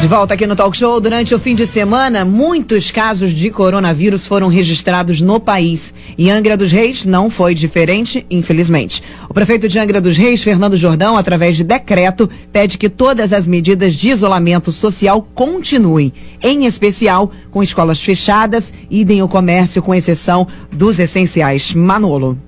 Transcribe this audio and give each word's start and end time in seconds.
De 0.00 0.06
volta 0.06 0.34
aqui 0.34 0.46
no 0.46 0.54
Talk 0.54 0.76
Show, 0.76 1.00
durante 1.00 1.34
o 1.34 1.40
fim 1.40 1.56
de 1.56 1.66
semana, 1.66 2.24
muitos 2.24 2.90
casos 2.90 3.32
de 3.32 3.50
coronavírus 3.50 4.28
foram 4.28 4.46
registrados 4.46 5.20
no 5.20 5.40
país. 5.40 5.92
E 6.16 6.30
Angra 6.30 6.56
dos 6.56 6.70
Reis 6.70 7.04
não 7.04 7.28
foi 7.28 7.52
diferente, 7.52 8.24
infelizmente. 8.30 9.02
O 9.28 9.34
prefeito 9.34 9.68
de 9.68 9.76
Angra 9.76 10.00
dos 10.00 10.16
Reis, 10.16 10.40
Fernando 10.40 10.76
Jordão, 10.76 11.16
através 11.16 11.56
de 11.56 11.64
decreto, 11.64 12.30
pede 12.52 12.78
que 12.78 12.88
todas 12.88 13.32
as 13.32 13.48
medidas 13.48 13.94
de 13.94 14.10
isolamento 14.10 14.70
social 14.70 15.26
continuem, 15.34 16.12
em 16.40 16.64
especial 16.64 17.32
com 17.50 17.60
escolas 17.60 18.00
fechadas, 18.00 18.72
idem 18.88 19.20
o 19.20 19.28
comércio, 19.28 19.82
com 19.82 19.94
exceção 19.94 20.46
dos 20.72 21.00
essenciais. 21.00 21.74
Manolo. 21.74 22.38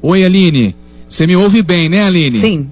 Oi, 0.00 0.24
Aline. 0.24 0.76
Você 1.08 1.26
me 1.26 1.34
ouve 1.34 1.60
bem, 1.60 1.88
né, 1.88 2.04
Aline? 2.04 2.38
Sim. 2.38 2.68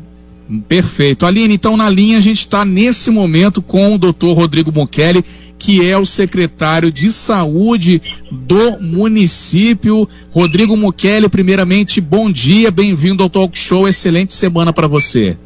Perfeito. 0.67 1.27
Aline, 1.27 1.55
então 1.55 1.77
na 1.77 1.91
linha 1.91 2.17
a 2.17 2.23
gente 2.23 2.39
está 2.39 2.65
nesse 2.65 3.11
momento 3.11 3.61
com 3.61 3.95
o 3.95 3.99
doutor 3.99 4.33
Rodrigo 4.33 4.73
Mukeli, 4.73 5.23
que 5.59 5.87
é 5.87 5.99
o 5.99 6.07
secretário 6.07 6.91
de 6.91 7.11
saúde 7.11 8.01
do 8.31 8.81
município. 8.81 10.09
Rodrigo 10.31 10.75
Mukeli, 10.75 11.29
primeiramente, 11.29 12.01
bom 12.01 12.31
dia, 12.31 12.71
bem-vindo 12.71 13.23
ao 13.23 13.29
Talk 13.29 13.59
Show, 13.59 13.87
excelente 13.87 14.33
semana 14.33 14.73
para 14.73 14.87
você. 14.87 15.37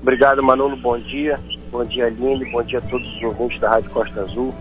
Obrigado, 0.00 0.42
Manolo, 0.42 0.76
bom 0.76 0.98
dia. 0.98 1.40
Bom 1.72 1.84
dia, 1.84 2.06
Aline, 2.06 2.44
bom 2.52 2.62
dia 2.62 2.78
a 2.78 2.82
todos 2.82 3.08
os 3.16 3.22
ouvintes 3.22 3.58
da 3.58 3.70
Rádio 3.70 3.90
Costa 3.90 4.20
Azul. 4.20 4.54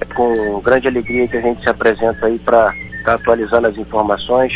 É 0.00 0.04
com 0.04 0.60
grande 0.60 0.88
alegria 0.88 1.28
que 1.28 1.36
a 1.36 1.40
gente 1.40 1.62
se 1.62 1.68
apresenta 1.68 2.26
aí 2.26 2.40
para 2.40 2.74
estar 2.74 3.04
tá 3.04 3.14
atualizando 3.14 3.68
as 3.68 3.76
informações 3.76 4.52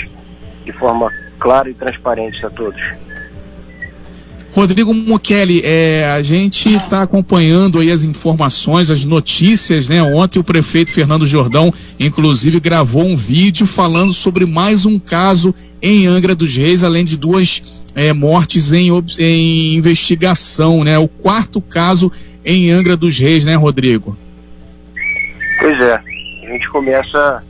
de 0.64 0.72
forma 0.72 1.08
clara 1.38 1.70
e 1.70 1.74
transparente 1.74 2.44
a 2.44 2.50
todos. 2.50 2.80
Rodrigo 4.52 4.92
Mukeli, 4.92 5.62
é, 5.64 6.04
a 6.14 6.22
gente 6.22 6.70
está 6.74 7.02
acompanhando 7.02 7.78
aí 7.78 7.90
as 7.90 8.02
informações, 8.02 8.90
as 8.90 9.02
notícias, 9.02 9.88
né? 9.88 10.02
Ontem 10.02 10.38
o 10.38 10.44
prefeito 10.44 10.90
Fernando 10.90 11.26
Jordão, 11.26 11.72
inclusive, 11.98 12.60
gravou 12.60 13.02
um 13.02 13.16
vídeo 13.16 13.64
falando 13.64 14.12
sobre 14.12 14.44
mais 14.44 14.84
um 14.84 14.98
caso 14.98 15.54
em 15.80 16.06
Angra 16.06 16.34
dos 16.34 16.54
Reis, 16.54 16.84
além 16.84 17.02
de 17.02 17.16
duas 17.16 17.62
é, 17.94 18.12
mortes 18.12 18.72
em, 18.72 18.90
em 19.18 19.74
investigação, 19.74 20.84
né? 20.84 20.98
O 20.98 21.08
quarto 21.08 21.58
caso 21.58 22.12
em 22.44 22.70
Angra 22.70 22.94
dos 22.94 23.18
Reis, 23.18 23.46
né, 23.46 23.54
Rodrigo? 23.54 24.18
Pois 25.60 25.80
é, 25.80 25.94
a 25.94 26.52
gente 26.52 26.68
começa, 26.68 27.42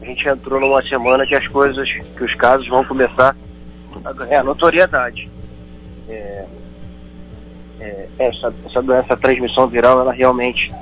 a 0.00 0.04
gente 0.06 0.26
entrou 0.26 0.58
numa 0.58 0.82
semana 0.84 1.26
que 1.26 1.34
as 1.34 1.46
coisas, 1.48 1.86
que 2.16 2.24
os 2.24 2.34
casos 2.34 2.66
vão 2.66 2.82
começar 2.82 3.36
a 4.02 4.12
ganhar 4.14 4.42
notoriedade 4.42 5.36
é, 6.08 6.44
é, 7.80 8.08
essa, 8.18 8.52
essa 8.64 8.82
doença, 8.82 9.14
a 9.14 9.16
transmissão 9.16 9.66
viral, 9.66 10.00
ela 10.00 10.12
realmente 10.12 10.72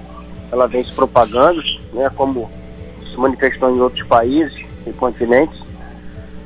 ela 0.52 0.66
vem 0.68 0.84
se 0.84 0.94
propagando, 0.94 1.60
né, 1.92 2.10
como 2.14 2.50
se 3.10 3.16
manifestou 3.18 3.74
em 3.74 3.80
outros 3.80 4.06
países 4.06 4.54
e 4.86 4.92
continentes. 4.92 5.60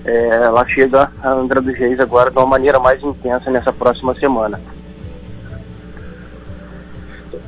É, 0.05 0.29
ela 0.45 0.67
chega 0.67 1.13
a 1.23 1.33
Angra 1.33 1.61
dos 1.61 1.77
Reis 1.77 2.01
agora 2.01 2.31
de 2.31 2.39
uma 2.39 2.47
maneira 2.47 2.79
mais 2.79 3.03
intensa 3.03 3.51
nessa 3.51 3.73
próxima 3.73 4.15
semana. 4.15 4.61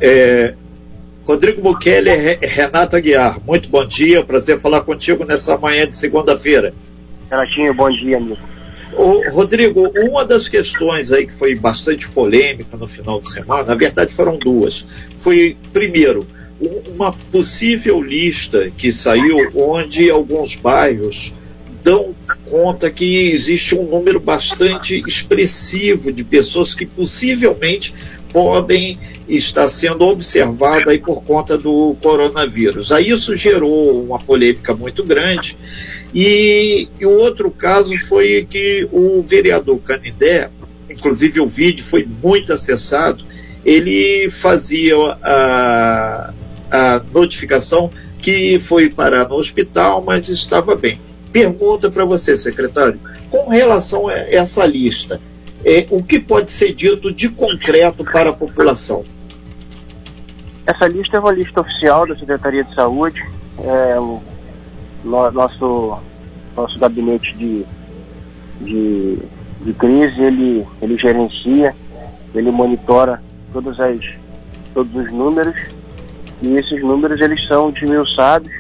É, 0.01 0.55
Rodrigo 1.27 1.63
Bukele 1.63 2.11
e 2.11 2.47
Renato 2.47 2.97
Aguiar, 2.97 3.39
muito 3.47 3.69
bom 3.69 3.85
dia, 3.85 4.25
prazer 4.25 4.59
falar 4.59 4.83
contigo 4.83 5.25
nessa 5.25 5.57
manhã 5.57 5.87
de 5.87 5.97
segunda-feira. 5.97 6.75
Renatinho, 7.31 7.73
bom 7.73 7.89
dia, 7.89 8.17
amigo. 8.17 8.41
Ô, 8.97 9.23
Rodrigo, 9.31 9.91
uma 9.97 10.25
das 10.25 10.49
questões 10.49 11.13
aí 11.13 11.27
que 11.27 11.35
foi 11.35 11.55
bastante 11.55 12.09
polêmica 12.09 12.77
no 12.77 12.89
final 12.89 13.21
de 13.21 13.31
semana, 13.31 13.65
na 13.65 13.75
verdade 13.75 14.13
foram 14.13 14.37
duas. 14.37 14.85
Foi, 15.19 15.57
primeiro, 15.73 16.27
uma 16.89 17.13
possível 17.13 18.03
lista 18.03 18.71
que 18.77 18.93
saiu 18.93 19.51
onde 19.55 20.11
alguns 20.11 20.55
bairros 20.57 21.33
dão 21.83 22.15
conta 22.45 22.91
que 22.91 23.31
existe 23.31 23.75
um 23.75 23.85
número 23.85 24.21
bastante 24.21 25.03
expressivo 25.07 26.13
de 26.13 26.23
pessoas 26.23 26.75
que 26.75 26.85
possivelmente 26.85 27.95
podem 28.33 28.99
estar 29.29 29.69
sendo 29.69 30.07
observadas 30.07 30.87
aí 30.87 30.99
por 30.99 31.23
conta 31.23 31.57
do 31.57 31.97
coronavírus. 32.03 32.93
Aí 32.93 33.11
isso 33.11 33.35
gerou 33.35 34.05
uma 34.05 34.19
polêmica 34.19 34.75
muito 34.75 35.03
grande 35.05 35.57
e, 36.15 36.89
e 36.99 37.07
o 37.07 37.11
outro 37.11 37.51
caso 37.51 37.97
foi 38.07 38.47
que 38.49 38.89
o 38.91 39.23
vereador 39.23 39.79
Canidé, 39.79 40.51
inclusive 40.89 41.41
o 41.41 41.47
vídeo 41.47 41.85
foi 41.85 42.07
muito 42.23 42.53
acessado, 42.53 43.25
ele 43.65 44.31
fazia 44.31 44.97
a, 45.23 46.33
a 46.71 47.03
notificação 47.13 47.91
que 48.21 48.59
foi 48.61 48.91
parar 48.91 49.29
no 49.29 49.37
hospital, 49.37 50.03
mas 50.03 50.29
estava 50.29 50.75
bem. 50.75 51.01
Pergunta 51.33 51.91
para 51.91 52.05
você, 52.05 52.37
secretário, 52.37 52.99
com 53.31 53.49
relação 53.49 54.09
a 54.09 54.15
essa 54.15 54.67
lista, 54.67 55.21
é, 55.65 55.87
o 55.91 56.03
que 56.03 56.19
pode 56.19 56.53
ser 56.53 56.75
dito 56.75 57.13
de 57.13 57.29
concreto 57.29 58.05
para 58.05 58.31
a 58.31 58.33
população? 58.33 59.05
Essa 60.67 60.87
lista 60.87 61.17
é 61.17 61.21
uma 61.21 61.33
lista 61.33 61.61
oficial 61.61 62.07
da 62.07 62.17
Secretaria 62.17 62.65
de 62.65 62.75
Saúde. 62.75 63.21
É, 63.59 63.97
no, 65.05 65.31
nosso, 65.31 65.99
nosso 66.57 66.79
gabinete 66.79 67.35
de, 67.37 67.65
de, 68.61 69.19
de 69.63 69.73
crise, 69.75 70.21
ele, 70.21 70.67
ele 70.81 70.99
gerencia, 70.99 71.75
ele 72.35 72.51
monitora 72.51 73.23
todas 73.53 73.79
as, 73.81 74.01
todos 74.75 74.95
os 74.95 75.13
números 75.13 75.57
e 76.43 76.57
esses 76.57 76.83
números 76.83 77.21
eles 77.21 77.47
são 77.47 77.71
desmiuçados 77.71 78.51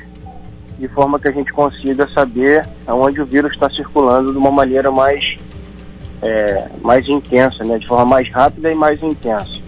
de 0.78 0.88
forma 0.88 1.18
que 1.18 1.28
a 1.28 1.32
gente 1.32 1.52
consiga 1.52 2.08
saber 2.08 2.66
aonde 2.86 3.20
o 3.20 3.26
vírus 3.26 3.52
está 3.52 3.68
circulando 3.68 4.32
de 4.32 4.38
uma 4.38 4.50
maneira 4.50 4.90
mais, 4.90 5.38
é, 6.22 6.68
mais 6.82 7.06
intensa, 7.06 7.62
né? 7.64 7.78
de 7.78 7.86
forma 7.86 8.06
mais 8.06 8.30
rápida 8.30 8.72
e 8.72 8.74
mais 8.74 9.02
intensa. 9.02 9.60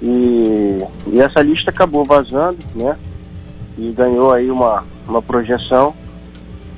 E, 0.00 0.82
e 1.08 1.20
essa 1.20 1.42
lista 1.42 1.70
acabou 1.70 2.04
vazando, 2.04 2.58
né? 2.74 2.96
E 3.76 3.92
ganhou 3.92 4.32
aí 4.32 4.50
uma, 4.50 4.84
uma 5.06 5.20
projeção, 5.20 5.94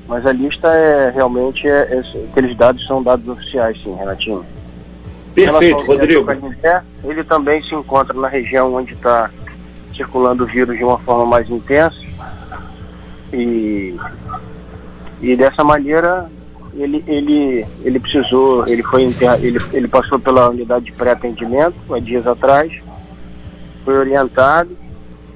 mas 0.08 0.26
a 0.26 0.32
lista 0.32 0.68
é 0.68 1.10
realmente, 1.10 1.66
é, 1.66 1.92
é, 1.92 2.24
aqueles 2.30 2.56
dados 2.56 2.84
são 2.86 3.02
dados 3.02 3.28
oficiais, 3.28 3.80
sim, 3.82 3.94
Renatinho. 3.94 4.44
Perfeito, 5.34 5.84
Rodrigo. 5.84 6.26
Ele 7.04 7.24
também 7.24 7.62
se 7.62 7.74
encontra 7.74 8.18
na 8.18 8.26
região 8.26 8.74
onde 8.74 8.94
está 8.94 9.30
circulando 9.94 10.44
o 10.44 10.46
vírus 10.46 10.76
de 10.76 10.84
uma 10.84 10.98
forma 10.98 11.26
mais 11.26 11.48
intensa 11.50 11.96
e, 13.32 13.96
e 15.20 15.36
dessa 15.36 15.62
maneira 15.62 16.30
ele, 16.74 17.02
ele, 17.06 17.66
ele 17.82 17.98
precisou, 17.98 18.66
ele 18.66 18.82
foi 18.82 19.02
ele, 19.42 19.58
ele 19.72 19.88
passou 19.88 20.18
pela 20.18 20.48
unidade 20.48 20.86
de 20.86 20.92
pré-atendimento 20.92 21.76
há 21.90 21.98
dias 21.98 22.26
atrás, 22.26 22.72
foi 23.84 23.96
orientado 23.96 24.76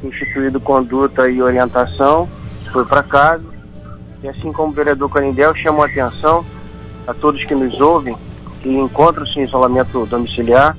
instituído 0.07 0.61
conduta 0.61 1.29
e 1.29 1.43
orientação, 1.43 2.29
foi 2.73 2.85
para 2.85 3.03
casa. 3.03 3.45
E 4.23 4.29
assim 4.29 4.53
como 4.53 4.73
o 4.73 4.75
vereador 4.75 5.11
Canindel 5.11 5.55
chamou 5.55 5.83
a 5.83 5.87
atenção 5.87 6.45
a 7.07 7.13
todos 7.13 7.45
que 7.45 7.55
nos 7.55 7.81
ouvem, 7.81 8.17
que 8.61 8.71
encontram-se 8.71 9.41
em 9.41 9.45
isolamento 9.45 10.07
domiciliar, 10.07 10.77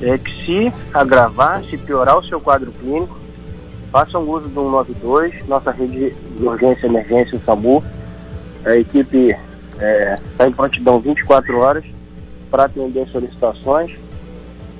é 0.00 0.18
que 0.18 0.44
se 0.44 0.72
agravar, 0.92 1.62
se 1.64 1.78
piorar 1.78 2.18
o 2.18 2.24
seu 2.24 2.40
quadro 2.40 2.72
clínico, 2.72 3.16
façam 3.90 4.28
uso 4.28 4.48
do 4.48 4.62
192, 4.62 5.46
nossa 5.48 5.70
rede 5.70 6.14
de 6.36 6.44
urgência 6.44 6.86
emergência, 6.86 7.38
o 7.38 7.40
SAMU. 7.44 7.82
A 8.64 8.76
equipe 8.76 9.28
está 9.28 9.84
é, 9.84 10.18
tá 10.36 10.48
em 10.48 10.52
prontidão 10.52 11.00
24 11.00 11.58
horas 11.58 11.84
para 12.50 12.64
atender 12.64 13.08
solicitações. 13.08 13.92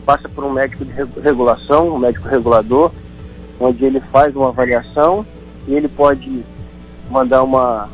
Passa 0.04 0.28
por 0.28 0.44
um 0.44 0.52
médico 0.52 0.84
de 0.84 0.92
regulação, 1.20 1.94
um 1.94 1.98
médico 1.98 2.28
regulador, 2.28 2.92
onde 3.58 3.84
ele 3.84 4.00
faz 4.12 4.34
uma 4.34 4.48
avaliação 4.48 5.24
e 5.66 5.74
ele 5.74 5.88
pode 5.88 6.44
mandar 7.10 7.42
uma, 7.42 7.88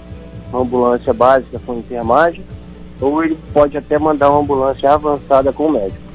uma 0.50 0.62
ambulância 0.62 1.12
básica 1.12 1.58
com 1.64 1.78
enfermagem 1.78 2.44
ou 3.00 3.22
ele 3.22 3.36
pode 3.52 3.76
até 3.76 3.98
mandar 3.98 4.30
uma 4.30 4.40
ambulância 4.40 4.92
avançada 4.92 5.52
com 5.52 5.66
o 5.66 5.72
médico. 5.72 6.12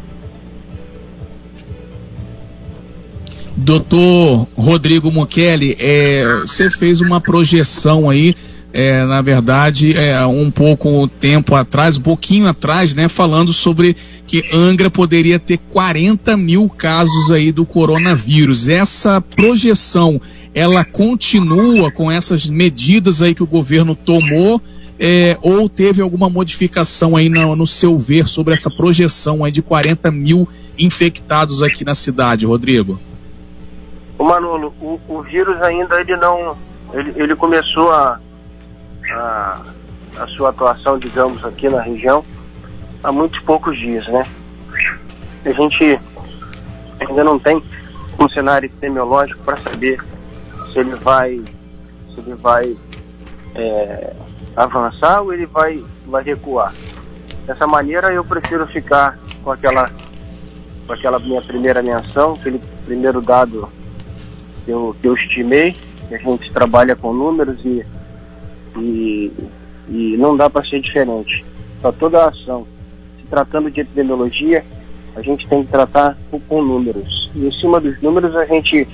Doutor 3.58 4.48
Rodrigo 4.56 5.12
Mukeli, 5.12 5.76
é, 5.80 6.24
você 6.42 6.70
fez 6.70 7.02
uma 7.02 7.20
projeção 7.20 8.10
aí 8.10 8.36
é, 8.74 9.06
na 9.06 9.22
verdade, 9.22 9.98
é, 9.98 10.25
um 10.25 10.52
pouco 10.52 11.08
tempo 11.08 11.56
atrás, 11.56 11.98
um 11.98 12.02
pouquinho 12.02 12.48
atrás, 12.48 12.94
né, 12.94 13.08
falando 13.08 13.54
sobre 13.54 13.96
que 14.25 14.44
Angra 14.54 14.90
poderia 14.90 15.40
ter 15.40 15.58
40 15.58 16.36
mil 16.36 16.69
casos 16.69 17.31
aí 17.31 17.52
do 17.52 17.66
coronavírus. 17.66 18.68
Essa 18.68 19.22
projeção, 19.22 20.19
ela 20.54 20.84
continua 20.84 21.92
com 21.92 22.12
essas 22.12 22.48
medidas 22.48 23.22
aí 23.22 23.34
que 23.34 23.44
o 23.44 23.48
governo 23.48 23.96
tomou 23.96 24.62
é, 25.00 25.38
ou 25.42 25.69
teve 25.69 26.02
alguma 26.02 26.30
modificação 26.30 27.16
aí 27.16 27.30
no, 27.30 27.56
no, 27.56 27.68
seu 27.68 27.98
ver 27.98 28.28
sobre 28.28 28.54
essa 28.54 28.69
projeção 28.69 29.44
aí 29.44 29.52
de 29.52 29.62
40 29.62 30.10
mil 30.12 30.48
infectados 30.78 31.62
aqui 31.62 31.86
na 31.86 31.96
cidade, 31.96 32.46
Rodrigo? 32.46 33.00
Manolo, 34.19 34.74
o, 34.81 35.00
o 35.08 35.22
vírus 35.22 35.62
ainda 35.62 36.02
ele 36.02 36.16
não, 36.18 36.58
ele, 36.92 37.14
ele 37.16 37.36
começou 37.36 37.92
a, 37.92 38.19
a, 39.12 39.62
a 40.18 40.27
sua 40.27 40.50
atuação, 40.50 40.98
digamos, 40.98 41.44
aqui 41.44 41.69
na 41.69 41.81
região 41.81 42.24
há 43.04 43.12
muitos 43.12 43.39
poucos 43.39 43.77
dias, 43.77 44.07
né? 44.07 44.25
A 45.45 45.51
gente 45.51 46.00
ainda 47.00 47.24
não 47.24 47.39
tem 47.39 47.62
um 48.19 48.27
cenário 48.30 48.68
epidemiológico 48.68 49.42
para 49.44 49.57
saber 49.57 50.04
se 50.71 50.80
ele 50.80 50.95
vai 50.95 51.42
se 52.13 52.19
ele 52.19 52.33
vai 52.36 52.75
é, 53.56 54.13
avançar 54.56 55.21
ou 55.21 55.33
ele 55.33 55.45
vai, 55.45 55.83
vai 56.06 56.24
recuar. 56.24 56.74
Dessa 57.45 57.68
maneira 57.68 58.12
eu 58.12 58.25
prefiro 58.25 58.68
ficar 58.68 59.18
com 59.44 59.51
aquela 59.51 59.89
com 60.86 60.94
aquela 60.94 61.19
minha 61.19 61.42
primeira 61.42 61.81
menção, 61.81 62.33
aquele 62.33 62.62
primeiro 62.86 63.21
dado 63.21 63.69
que 64.65 64.71
eu, 64.71 64.95
que 65.01 65.07
eu 65.07 65.13
estimei, 65.15 65.75
que 66.07 66.15
a 66.15 66.18
gente 66.18 66.51
trabalha 66.51 66.95
com 66.95 67.13
números 67.13 67.63
e, 67.65 67.86
e, 68.80 69.32
e 69.90 70.18
não 70.18 70.36
dá 70.36 70.50
para 70.50 70.66
ser 70.66 70.80
diferente. 70.80 71.44
Para 71.82 71.92
toda 71.92 72.24
a 72.24 72.30
ação, 72.30 72.68
se 73.20 73.28
tratando 73.28 73.70
de 73.70 73.82
epidemiologia, 73.82 74.64
a 75.16 75.22
gente 75.22 75.48
tem 75.48 75.64
que 75.64 75.72
tratar 75.72 76.18
com 76.48 76.62
números. 76.62 77.32
E 77.36 77.48
em 77.48 77.52
cima 77.52 77.80
dos 77.80 78.00
números 78.02 78.36
a 78.36 78.46
gente 78.46 78.88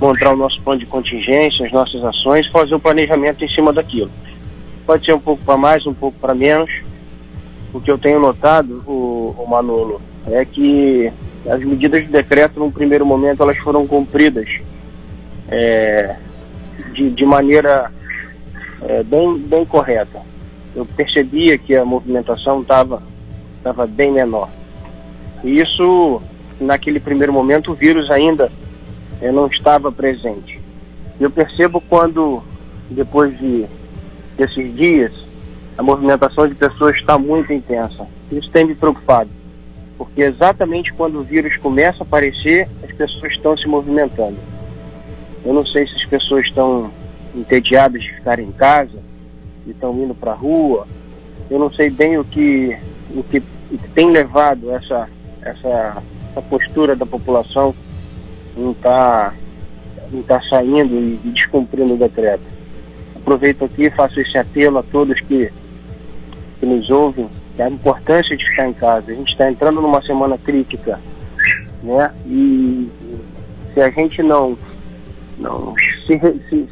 montar 0.00 0.32
o 0.32 0.36
nosso 0.36 0.60
plano 0.62 0.80
de 0.80 0.86
contingência, 0.86 1.66
as 1.66 1.72
nossas 1.72 2.02
ações, 2.02 2.46
fazer 2.48 2.74
o 2.74 2.80
planejamento 2.80 3.44
em 3.44 3.48
cima 3.48 3.72
daquilo. 3.72 4.10
Pode 4.86 5.04
ser 5.04 5.12
um 5.12 5.20
pouco 5.20 5.44
para 5.44 5.56
mais, 5.56 5.86
um 5.86 5.94
pouco 5.94 6.18
para 6.18 6.34
menos. 6.34 6.70
O 7.72 7.80
que 7.80 7.90
eu 7.90 7.98
tenho 7.98 8.18
notado, 8.18 8.82
o, 8.86 9.34
o 9.38 9.46
Manolo, 9.48 10.00
é 10.26 10.44
que 10.44 11.12
as 11.48 11.60
medidas 11.62 12.02
de 12.02 12.08
decreto, 12.08 12.58
num 12.58 12.70
primeiro 12.70 13.06
momento, 13.06 13.42
elas 13.42 13.58
foram 13.58 13.86
cumpridas 13.86 14.48
é, 15.48 16.16
de, 16.92 17.10
de, 17.10 17.24
maneira 17.24 17.92
é, 18.82 19.02
bem, 19.02 19.38
bem 19.38 19.64
correta. 19.64 20.20
Eu 20.74 20.86
percebia 20.86 21.58
que 21.58 21.74
a 21.74 21.84
movimentação 21.84 22.62
estava 22.62 23.02
tava 23.62 23.86
bem 23.86 24.10
menor. 24.10 24.48
E 25.44 25.60
isso, 25.60 26.22
naquele 26.60 27.00
primeiro 27.00 27.32
momento, 27.32 27.72
o 27.72 27.74
vírus 27.74 28.10
ainda 28.10 28.50
eu 29.20 29.32
não 29.32 29.46
estava 29.46 29.92
presente. 29.92 30.60
Eu 31.20 31.30
percebo 31.30 31.80
quando, 31.80 32.42
depois 32.88 33.36
de, 33.38 33.66
desses 34.36 34.74
dias, 34.74 35.12
a 35.76 35.82
movimentação 35.82 36.48
de 36.48 36.54
pessoas 36.54 36.96
está 36.96 37.18
muito 37.18 37.52
intensa. 37.52 38.06
Isso 38.32 38.50
tem 38.50 38.64
me 38.64 38.74
preocupado, 38.74 39.30
porque 39.98 40.22
exatamente 40.22 40.92
quando 40.94 41.18
o 41.18 41.24
vírus 41.24 41.56
começa 41.58 42.02
a 42.02 42.06
aparecer, 42.06 42.68
as 42.82 42.92
pessoas 42.92 43.32
estão 43.32 43.56
se 43.56 43.66
movimentando. 43.66 44.38
Eu 45.44 45.52
não 45.52 45.66
sei 45.66 45.86
se 45.86 45.94
as 45.94 46.04
pessoas 46.06 46.46
estão 46.46 46.90
entediadas 47.34 48.02
de 48.02 48.14
ficar 48.14 48.38
em 48.38 48.52
casa 48.52 48.98
e 49.66 49.70
estão 49.70 49.94
indo 49.94 50.14
para 50.14 50.32
a 50.32 50.36
rua. 50.36 50.86
Eu 51.50 51.58
não 51.58 51.72
sei 51.72 51.90
bem 51.90 52.18
o 52.18 52.24
que, 52.24 52.76
o 53.14 53.22
que, 53.22 53.38
o 53.70 53.78
que 53.78 53.88
tem 53.88 54.10
levado 54.10 54.70
essa, 54.72 55.08
essa, 55.42 56.02
essa 56.30 56.42
postura 56.42 56.94
da 56.94 57.06
população 57.06 57.74
não 58.56 58.72
está 58.72 59.34
não 60.12 60.22
tá 60.22 60.40
saindo 60.42 60.94
e, 60.94 61.20
e 61.24 61.30
descumprindo 61.30 61.94
o 61.94 61.96
decreto. 61.96 62.42
Aproveito 63.14 63.64
aqui 63.64 63.84
e 63.84 63.90
faço 63.90 64.20
esse 64.20 64.36
apelo 64.36 64.78
a 64.78 64.82
todos 64.82 65.20
que, 65.20 65.52
que 66.58 66.66
nos 66.66 66.90
ouvem, 66.90 67.28
da 67.56 67.68
importância 67.68 68.36
de 68.36 68.44
ficar 68.48 68.68
em 68.68 68.72
casa. 68.72 69.12
A 69.12 69.14
gente 69.14 69.30
está 69.30 69.50
entrando 69.50 69.80
numa 69.80 70.02
semana 70.02 70.36
crítica, 70.38 70.98
né? 71.82 72.12
E 72.26 72.88
se 73.72 73.80
a 73.80 73.90
gente 73.90 74.22
não, 74.22 74.58
não 75.38 75.74
se, 76.06 76.18
se, 76.48 76.68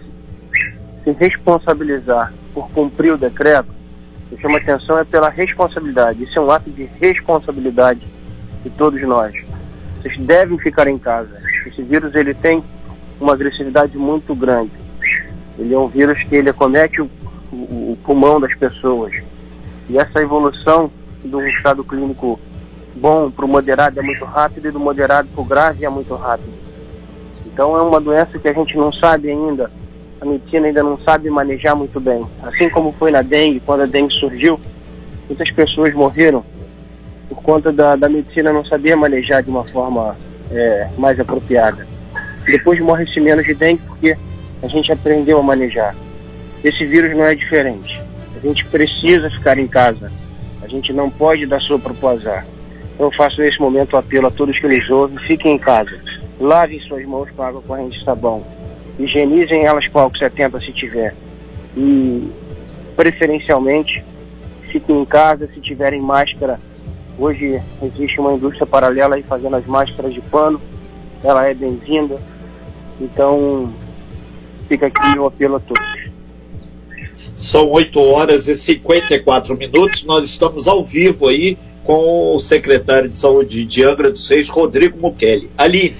se 1.08 1.12
responsabilizar 1.12 2.32
por 2.52 2.68
cumprir 2.70 3.14
o 3.14 3.18
decreto, 3.18 3.68
eu 4.30 4.38
chamo 4.38 4.56
a 4.56 4.58
atenção 4.58 4.98
é 4.98 5.04
pela 5.04 5.30
responsabilidade. 5.30 6.22
Isso 6.22 6.38
é 6.38 6.42
um 6.42 6.50
ato 6.50 6.70
de 6.70 6.84
responsabilidade 7.00 8.06
de 8.62 8.70
todos 8.70 9.00
nós. 9.02 9.34
Vocês 9.96 10.18
devem 10.18 10.58
ficar 10.58 10.86
em 10.86 10.98
casa. 10.98 11.40
Esse 11.66 11.82
vírus 11.82 12.14
ele 12.14 12.34
tem 12.34 12.62
uma 13.18 13.32
agressividade 13.32 13.96
muito 13.96 14.34
grande. 14.34 14.72
Ele 15.58 15.72
é 15.72 15.78
um 15.78 15.88
vírus 15.88 16.22
que 16.24 16.36
ele 16.36 16.50
acomete 16.50 17.00
o, 17.00 17.10
o, 17.50 17.92
o 17.92 17.98
pulmão 18.04 18.38
das 18.38 18.54
pessoas. 18.54 19.14
E 19.88 19.98
essa 19.98 20.20
evolução 20.20 20.90
um 21.24 21.46
estado 21.48 21.82
clínico 21.82 22.38
bom 22.94 23.30
para 23.30 23.44
o 23.44 23.48
moderado 23.48 23.98
é 23.98 24.02
muito 24.02 24.24
rápido 24.24 24.68
e 24.68 24.70
do 24.70 24.78
moderado 24.78 25.28
para 25.28 25.40
o 25.40 25.44
grave 25.44 25.84
é 25.84 25.88
muito 25.88 26.14
rápido. 26.14 26.52
Então 27.46 27.76
é 27.76 27.82
uma 27.82 28.00
doença 28.00 28.38
que 28.38 28.48
a 28.48 28.52
gente 28.52 28.76
não 28.76 28.92
sabe 28.92 29.30
ainda, 29.30 29.70
a 30.20 30.24
medicina 30.24 30.66
ainda 30.66 30.82
não 30.82 30.98
sabe 30.98 31.30
manejar 31.30 31.76
muito 31.76 32.00
bem. 32.00 32.26
Assim 32.42 32.68
como 32.68 32.92
foi 32.92 33.10
na 33.10 33.22
dengue, 33.22 33.60
quando 33.60 33.82
a 33.82 33.86
dengue 33.86 34.12
surgiu, 34.14 34.58
muitas 35.28 35.50
pessoas 35.50 35.94
morreram 35.94 36.44
por 37.28 37.42
conta 37.42 37.72
da, 37.72 37.94
da 37.94 38.08
medicina 38.08 38.52
não 38.52 38.64
saber 38.64 38.96
manejar 38.96 39.42
de 39.42 39.50
uma 39.50 39.64
forma 39.64 40.16
é, 40.50 40.88
mais 40.96 41.20
apropriada. 41.20 41.86
Depois 42.46 42.80
morre-se 42.80 43.20
menos 43.20 43.44
de 43.44 43.54
dengue 43.54 43.82
porque 43.86 44.16
a 44.62 44.66
gente 44.66 44.90
aprendeu 44.90 45.38
a 45.38 45.42
manejar. 45.42 45.94
Esse 46.64 46.84
vírus 46.84 47.16
não 47.16 47.24
é 47.24 47.34
diferente. 47.34 48.00
A 48.36 48.46
gente 48.46 48.64
precisa 48.66 49.30
ficar 49.30 49.58
em 49.58 49.68
casa. 49.68 50.10
A 50.62 50.66
gente 50.66 50.92
não 50.92 51.10
pode 51.10 51.46
dar 51.46 51.60
sopa 51.60 51.92
para 51.94 52.06
o 52.06 52.10
azar. 52.10 52.46
Então 52.94 53.06
eu 53.06 53.12
faço 53.12 53.40
nesse 53.40 53.60
momento 53.60 53.94
um 53.94 53.98
apelo 53.98 54.26
a 54.26 54.30
todos 54.30 54.58
que 54.58 54.66
nos 54.66 54.90
ouvem, 54.90 55.18
fiquem 55.18 55.54
em 55.54 55.58
casa. 55.58 56.00
Lavem 56.40 56.80
suas 56.80 57.04
mãos 57.04 57.30
com 57.30 57.42
água 57.42 57.62
corrente 57.62 57.98
e 58.00 58.04
sabão. 58.04 58.44
Higienizem 58.98 59.64
elas 59.64 59.86
com 59.88 60.00
álcool 60.00 60.18
70 60.18 60.60
se 60.60 60.72
tiver. 60.72 61.14
E 61.76 62.30
preferencialmente 62.96 64.04
fiquem 64.70 65.00
em 65.00 65.04
casa, 65.04 65.48
se 65.54 65.60
tiverem 65.60 66.00
máscara, 66.00 66.58
Hoje 67.18 67.60
existe 67.82 68.20
uma 68.20 68.32
indústria 68.32 68.64
paralela 68.64 69.16
aí 69.16 69.24
fazendo 69.24 69.56
as 69.56 69.66
máscaras 69.66 70.14
de 70.14 70.20
pano, 70.20 70.60
ela 71.24 71.48
é 71.48 71.52
bem-vinda. 71.52 72.16
Então, 73.00 73.74
fica 74.68 74.86
aqui 74.86 75.18
o 75.18 75.26
apelo 75.26 75.56
a 75.56 75.60
todos. 75.60 75.84
São 77.34 77.68
8 77.70 78.00
horas 78.00 78.46
e 78.46 78.54
54 78.54 79.56
minutos, 79.56 80.04
nós 80.04 80.24
estamos 80.28 80.68
ao 80.68 80.84
vivo 80.84 81.26
aí 81.26 81.58
com 81.82 82.36
o 82.36 82.38
secretário 82.38 83.08
de 83.08 83.18
Saúde 83.18 83.64
de 83.64 83.82
Angra 83.82 84.12
dos 84.12 84.28
Reis, 84.28 84.48
Rodrigo 84.48 84.96
Mukeli. 85.00 85.50
Aline. 85.58 85.96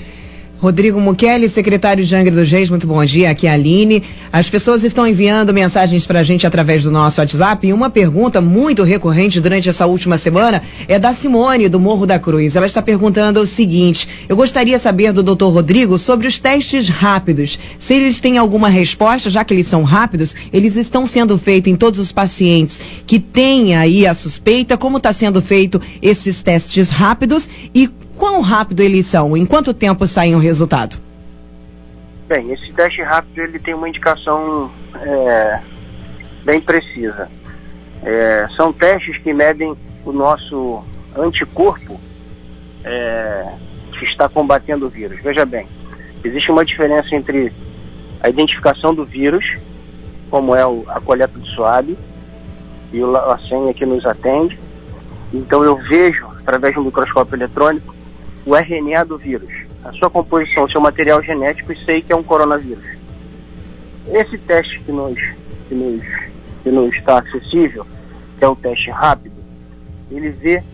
Rodrigo 0.61 1.01
Mukeli, 1.01 1.49
secretário 1.49 2.05
de 2.05 2.17
Angra 2.17 2.35
dos 2.35 2.51
Reis, 2.51 2.69
muito 2.69 2.85
bom 2.85 3.05
dia. 3.05 3.31
Aqui 3.31 3.47
é 3.47 3.51
a 3.51 3.55
Aline. 3.55 4.03
As 4.33 4.51
pessoas 4.51 4.83
estão 4.83 5.07
enviando 5.07 5.55
mensagens 5.55 6.05
para 6.05 6.19
a 6.19 6.23
gente 6.25 6.49
através 6.49 6.83
do 6.83 6.91
nosso 6.91 7.21
WhatsApp 7.21 7.65
e 7.65 7.73
uma 7.73 7.89
pergunta 7.89 8.41
muito 8.41 8.83
recorrente 8.83 9.41
durante 9.41 9.69
essa 9.69 9.87
última 9.87 10.19
semana 10.19 10.61
é 10.89 10.99
da 10.99 11.13
Simone, 11.13 11.69
do 11.69 11.79
Morro 11.79 12.07
da 12.07 12.19
Cruz. 12.19 12.57
Ela 12.57 12.67
está 12.67 12.83
perguntando 12.83 13.41
o 13.41 13.47
seguinte: 13.47 14.09
eu 14.29 14.35
gostaria 14.35 14.81
saber 14.81 15.13
do 15.13 15.23
doutor 15.23 15.51
Rodrigo 15.51 15.97
sobre 15.97 16.27
os 16.27 16.41
testes 16.41 16.89
rápidos. 16.89 17.57
Se 17.79 17.95
eles 17.95 18.21
têm 18.21 18.37
alguma 18.37 18.69
resposta, 18.69 19.31
já 19.31 19.45
que 19.45 19.55
eles 19.55 19.69
são 19.69 19.85
rápidos, 19.85 20.35
eles 20.53 20.75
estão 20.75 21.07
sendo 21.07 21.39
feitos 21.39 21.73
em 21.73 21.77
todos 21.77 22.01
os 22.01 22.11
pacientes 22.11 22.81
que 23.07 23.21
têm 23.21 23.77
aí 23.77 24.09
a 24.09 24.13
suspeita, 24.13 24.77
como 24.77 24.97
está 24.97 25.13
sendo 25.13 25.41
feito 25.41 25.81
esses 26.03 26.43
testes 26.43 26.91
rápidos 26.91 27.49
e 27.73 27.89
Quão 28.19 28.41
rápido 28.41 28.81
eles 28.81 29.07
são? 29.07 29.37
Em 29.37 29.47
quanto 29.47 29.73
tempo 29.73 30.05
sai 30.05 30.35
um 30.35 30.41
resultado? 30.41 30.97
Bem, 32.27 32.53
esse 32.53 32.73
teste 32.73 33.01
rápido 33.01 33.41
ele 33.41 33.61
tem 33.61 33.73
uma 33.73 33.89
indicação 33.89 34.73
é, 35.01 35.61
bem 36.45 36.61
precisa. 36.61 37.31
É, 38.03 38.49
são 38.57 38.73
testes 38.73 39.17
que 39.19 39.33
medem 39.33 39.77
o 40.05 40.13
nosso 40.13 40.83
anticorpo 41.17 42.01
é, 42.85 43.47
que 43.93 44.05
está 44.05 44.29
combatendo 44.29 44.87
o 44.87 44.91
vírus. 44.91 45.23
Veja 45.23 45.47
bem, 45.47 45.69
existe 46.25 46.51
uma 46.51 46.65
diferença 46.65 47.15
entre 47.15 47.53
a 48.21 48.29
identificação 48.29 48.93
do 48.93 49.05
vírus, 49.05 49.57
como 50.29 50.57
é 50.57 50.67
o, 50.67 50.85
a 50.89 51.01
coleta 51.01 51.39
do 51.39 51.47
suave, 51.47 51.97
e 52.93 53.01
o 53.01 53.11
LACEN 53.11 53.73
que 53.75 53.87
nos 53.87 54.05
atende. 54.05 54.59
Então 55.33 55.63
eu 55.63 55.77
vejo, 55.77 56.27
através 56.41 56.75
do 56.75 56.83
microscópio 56.83 57.37
eletrônico, 57.37 57.98
o 58.49 58.57
RNA 58.57 59.05
do 59.05 59.19
vírus, 59.19 59.53
a 59.85 59.93
sua 59.93 60.09
composição, 60.09 60.65
o 60.65 60.71
seu 60.71 60.81
material 60.81 61.23
genético 61.23 61.71
e 61.71 61.85
sei 61.85 62.01
que 62.01 62.11
é 62.11 62.17
um 62.17 62.23
coronavírus. 62.23 62.83
Esse 64.11 64.39
teste 64.39 64.81
que 64.81 64.91
nos, 64.91 65.21
que 65.69 65.75
nos, 65.75 66.03
que 66.63 66.71
nos 66.71 66.95
está 66.97 67.19
acessível, 67.19 67.87
que 68.39 68.45
é 68.47 68.49
o 68.49 68.57
teste 68.57 68.89
rápido, 68.89 69.37
ele 70.11 70.31
vê 70.31 70.65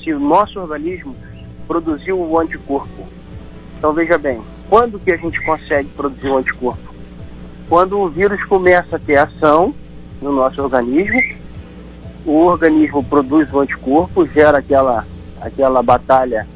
se 0.00 0.12
o 0.12 0.20
nosso 0.20 0.60
organismo 0.60 1.16
produziu 1.66 2.16
o 2.16 2.38
anticorpo. 2.38 3.08
Então 3.76 3.92
veja 3.92 4.16
bem, 4.16 4.40
quando 4.68 5.00
que 5.00 5.10
a 5.10 5.16
gente 5.16 5.44
consegue 5.44 5.88
produzir 5.88 6.28
o 6.28 6.36
anticorpo? 6.36 6.94
Quando 7.68 7.98
o 7.98 8.08
vírus 8.08 8.44
começa 8.44 8.94
a 8.94 9.00
ter 9.00 9.16
ação 9.16 9.74
no 10.22 10.30
nosso 10.30 10.62
organismo 10.62 11.20
o 12.24 12.44
organismo 12.44 13.02
produz 13.02 13.52
o 13.52 13.60
anticorpo, 13.60 14.26
gera 14.26 14.58
aquela, 14.58 15.06
aquela 15.40 15.82
batalha 15.82 16.46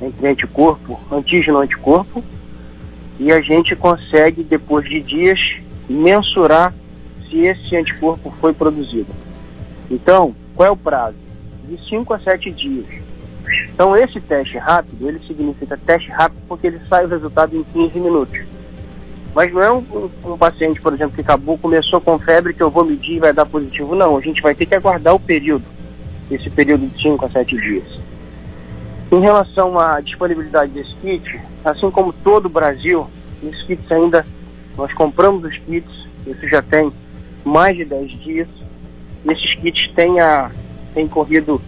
entre 0.00 0.28
anticorpo, 0.28 1.00
antígeno-anticorpo, 1.10 2.22
e 3.18 3.30
a 3.32 3.40
gente 3.40 3.76
consegue, 3.76 4.42
depois 4.42 4.88
de 4.88 5.00
dias, 5.00 5.56
mensurar 5.88 6.74
se 7.28 7.38
esse 7.38 7.76
anticorpo 7.76 8.32
foi 8.40 8.52
produzido. 8.52 9.12
Então, 9.90 10.34
qual 10.54 10.68
é 10.68 10.70
o 10.70 10.76
prazo? 10.76 11.16
De 11.68 11.78
5 11.88 12.12
a 12.12 12.18
7 12.18 12.50
dias. 12.50 12.86
Então, 13.72 13.96
esse 13.96 14.20
teste 14.20 14.56
rápido, 14.56 15.08
ele 15.08 15.20
significa 15.26 15.76
teste 15.76 16.10
rápido 16.10 16.40
porque 16.48 16.66
ele 16.66 16.80
sai 16.88 17.04
o 17.04 17.08
resultado 17.08 17.56
em 17.56 17.62
15 17.64 17.98
minutos. 17.98 18.40
Mas 19.34 19.52
não 19.52 19.60
é 19.60 19.72
um, 19.72 19.78
um, 19.78 20.32
um, 20.32 20.38
paciente, 20.38 20.80
por 20.80 20.92
exemplo, 20.94 21.14
que 21.14 21.20
acabou, 21.20 21.58
começou 21.58 22.00
com 22.00 22.18
febre, 22.18 22.54
que 22.54 22.62
eu 22.62 22.70
vou 22.70 22.84
medir 22.84 23.16
e 23.16 23.20
vai 23.20 23.32
dar 23.32 23.44
positivo. 23.44 23.94
Não, 23.94 24.16
a 24.16 24.20
gente 24.20 24.40
vai 24.40 24.54
ter 24.54 24.64
que 24.64 24.74
aguardar 24.74 25.14
o 25.14 25.20
período, 25.20 25.64
esse 26.30 26.48
período 26.48 26.86
de 26.86 27.02
5 27.02 27.24
a 27.24 27.28
7 27.28 27.56
dias. 27.56 28.00
Em 29.14 29.20
relação 29.20 29.78
à 29.78 30.00
disponibilidade 30.00 30.72
desse 30.72 30.92
kit, 30.96 31.40
assim 31.64 31.88
como 31.88 32.12
todo 32.12 32.46
o 32.46 32.48
Brasil, 32.48 33.06
esses 33.44 33.62
kits 33.62 33.92
ainda, 33.92 34.26
nós 34.76 34.92
compramos 34.92 35.44
os 35.44 35.56
kits, 35.56 36.08
isso 36.26 36.48
já 36.48 36.60
tem 36.60 36.92
mais 37.44 37.76
de 37.76 37.84
10 37.84 38.10
dias. 38.18 38.48
Esses 39.24 39.54
kits 39.54 39.86
têm, 39.94 40.18
a, 40.18 40.50
têm 40.94 41.06
corrido, 41.06 41.62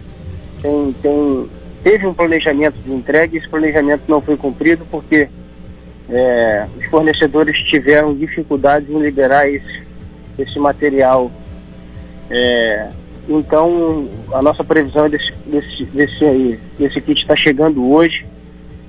tem, 0.61 1.49
teve 1.81 2.05
um 2.05 2.13
planejamento 2.13 2.81
de 2.81 2.91
entrega 2.91 3.33
e 3.33 3.37
esse 3.37 3.47
planejamento 3.47 4.03
não 4.09 4.19
foi 4.19 4.35
cumprido 4.35 4.85
porque 4.91 5.29
é, 6.09 6.67
os 6.77 6.85
fornecedores 6.87 7.57
tiveram 7.59 8.13
dificuldades 8.13 8.89
em 8.89 8.99
liberar 8.99 9.49
esse, 9.49 9.83
esse 10.37 10.59
material. 10.59 11.31
É, 12.29 12.89
então, 13.27 14.07
a 14.31 14.41
nossa 14.41 14.63
previsão 14.63 15.05
é 15.05 15.09
desse, 15.09 15.33
desse, 15.45 15.85
desse, 15.85 16.25
aí, 16.25 16.59
desse 16.77 17.01
kit 17.01 17.21
está 17.21 17.35
chegando 17.35 17.85
hoje 17.91 18.25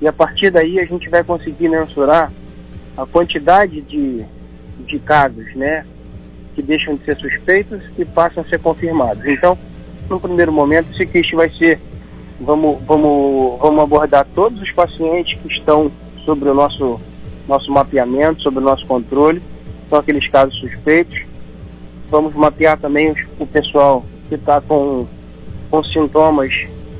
e 0.01 0.07
a 0.07 0.13
partir 0.13 0.49
daí 0.49 0.79
a 0.79 0.85
gente 0.85 1.09
vai 1.09 1.23
conseguir 1.23 1.67
mensurar 1.67 2.31
a 2.95 3.05
quantidade 3.05 3.81
de, 3.81 4.25
de 4.85 4.99
casos, 4.99 5.53
né, 5.55 5.85
que 6.55 6.61
deixam 6.61 6.95
de 6.95 7.03
ser 7.03 7.17
suspeitos 7.17 7.81
e 7.97 8.05
passam 8.05 8.43
a 8.43 8.49
ser 8.49 8.59
confirmados. 8.59 9.25
Então, 9.25 9.57
no 10.09 10.19
primeiro 10.19 10.51
momento, 10.51 10.91
esse 10.93 11.05
kit 11.05 11.35
vai 11.35 11.49
ser, 11.49 11.79
vamos, 12.39 12.81
vamos, 12.85 13.59
vamos 13.59 13.83
abordar 13.83 14.25
todos 14.33 14.61
os 14.61 14.71
pacientes 14.71 15.37
que 15.41 15.49
estão 15.49 15.91
sobre 16.25 16.49
o 16.49 16.53
nosso 16.53 16.99
nosso 17.49 17.71
mapeamento, 17.71 18.43
sobre 18.43 18.59
o 18.59 18.63
nosso 18.63 18.85
controle, 18.85 19.41
são 19.89 19.97
aqueles 19.97 20.27
casos 20.29 20.57
suspeitos. 20.59 21.19
Vamos 22.07 22.35
mapear 22.35 22.77
também 22.77 23.11
os, 23.11 23.19
o 23.39 23.45
pessoal 23.45 24.05
que 24.29 24.35
está 24.35 24.61
com, 24.61 25.05
com 25.69 25.83
sintomas 25.83 26.53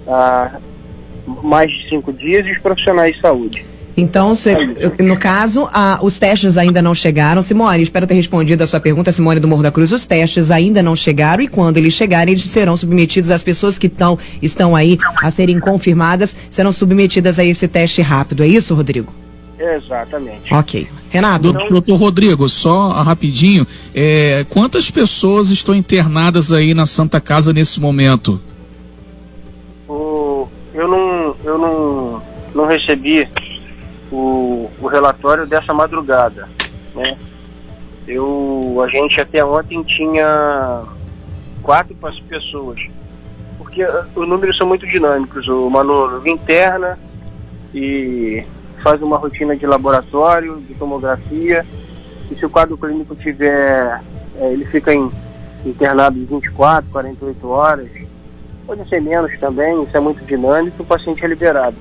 há 0.07 0.59
mais 1.43 1.71
de 1.71 1.87
cinco 1.87 2.11
dias 2.11 2.45
e 2.45 2.51
os 2.51 2.57
profissionais 2.57 3.15
de 3.15 3.21
saúde. 3.21 3.65
Então, 3.95 4.33
cê, 4.33 4.55
no 5.03 5.17
caso, 5.17 5.69
a, 5.73 5.99
os 6.01 6.17
testes 6.17 6.57
ainda 6.57 6.81
não 6.81 6.95
chegaram. 6.95 7.41
Simone, 7.41 7.83
espero 7.83 8.07
ter 8.07 8.13
respondido 8.13 8.63
a 8.63 8.67
sua 8.67 8.79
pergunta, 8.79 9.11
Simone 9.11 9.41
do 9.41 9.47
Morro 9.47 9.61
da 9.61 9.71
Cruz. 9.71 9.91
Os 9.91 10.07
testes 10.07 10.51
ainda 10.51 10.81
não 10.81 10.95
chegaram 10.95 11.43
e 11.43 11.49
quando 11.49 11.77
eles 11.77 11.93
chegarem, 11.93 12.33
eles 12.33 12.49
serão 12.49 12.77
submetidos 12.77 13.29
às 13.29 13.43
pessoas 13.43 13.77
que 13.77 13.89
tão, 13.89 14.17
estão 14.41 14.73
aí 14.75 14.97
a 15.21 15.29
serem 15.29 15.59
confirmadas, 15.59 16.35
serão 16.49 16.71
submetidas 16.71 17.39
a 17.39 17.43
esse 17.43 17.67
teste 17.67 18.01
rápido. 18.01 18.43
É 18.43 18.47
isso, 18.47 18.73
Rodrigo? 18.73 19.13
Exatamente. 19.59 20.53
Ok. 20.53 20.87
Renato. 21.09 21.49
Então, 21.49 21.69
doutor 21.69 21.97
Rodrigo, 21.97 22.47
só 22.47 22.91
rapidinho, 22.91 23.67
é, 23.93 24.45
quantas 24.49 24.89
pessoas 24.89 25.49
estão 25.49 25.75
internadas 25.75 26.53
aí 26.53 26.73
na 26.73 26.85
Santa 26.85 27.19
Casa 27.19 27.51
nesse 27.51 27.79
momento? 27.81 28.39
O, 29.87 30.47
eu 30.73 30.87
não, 30.87 31.35
eu 31.43 31.57
não, 31.57 32.21
não 32.55 32.67
recebi 32.67 33.27
o, 34.11 34.69
o 34.79 34.87
relatório 34.87 35.45
dessa 35.45 35.73
madrugada, 35.73 36.47
né? 36.95 37.17
Eu, 38.07 38.81
a 38.83 38.87
gente 38.87 39.19
até 39.19 39.43
ontem 39.43 39.83
tinha 39.83 40.83
quatro 41.61 41.95
pessoas, 42.27 42.79
porque 43.57 43.83
uh, 43.83 44.05
os 44.15 44.27
números 44.27 44.57
são 44.57 44.65
muito 44.65 44.87
dinâmicos. 44.87 45.47
O 45.47 45.69
Manolo 45.69 46.27
interna 46.27 46.97
e 47.73 48.43
faz 48.81 49.01
uma 49.01 49.17
rotina 49.17 49.55
de 49.55 49.65
laboratório, 49.65 50.61
de 50.61 50.73
tomografia, 50.75 51.65
e 52.31 52.35
se 52.35 52.45
o 52.45 52.49
quadro 52.49 52.77
clínico 52.77 53.15
tiver, 53.15 54.01
é, 54.37 54.51
ele 54.51 54.65
fica 54.65 54.93
em, 54.93 55.09
internado 55.65 56.17
em 56.17 56.25
24, 56.25 56.89
48 56.91 57.47
horas, 57.47 57.89
pode 58.65 58.87
ser 58.87 59.01
menos 59.01 59.37
também, 59.39 59.83
isso 59.83 59.95
é 59.95 59.99
muito 59.99 60.23
dinâmico, 60.25 60.83
o 60.83 60.85
paciente 60.85 61.23
é 61.23 61.27
liberado. 61.27 61.75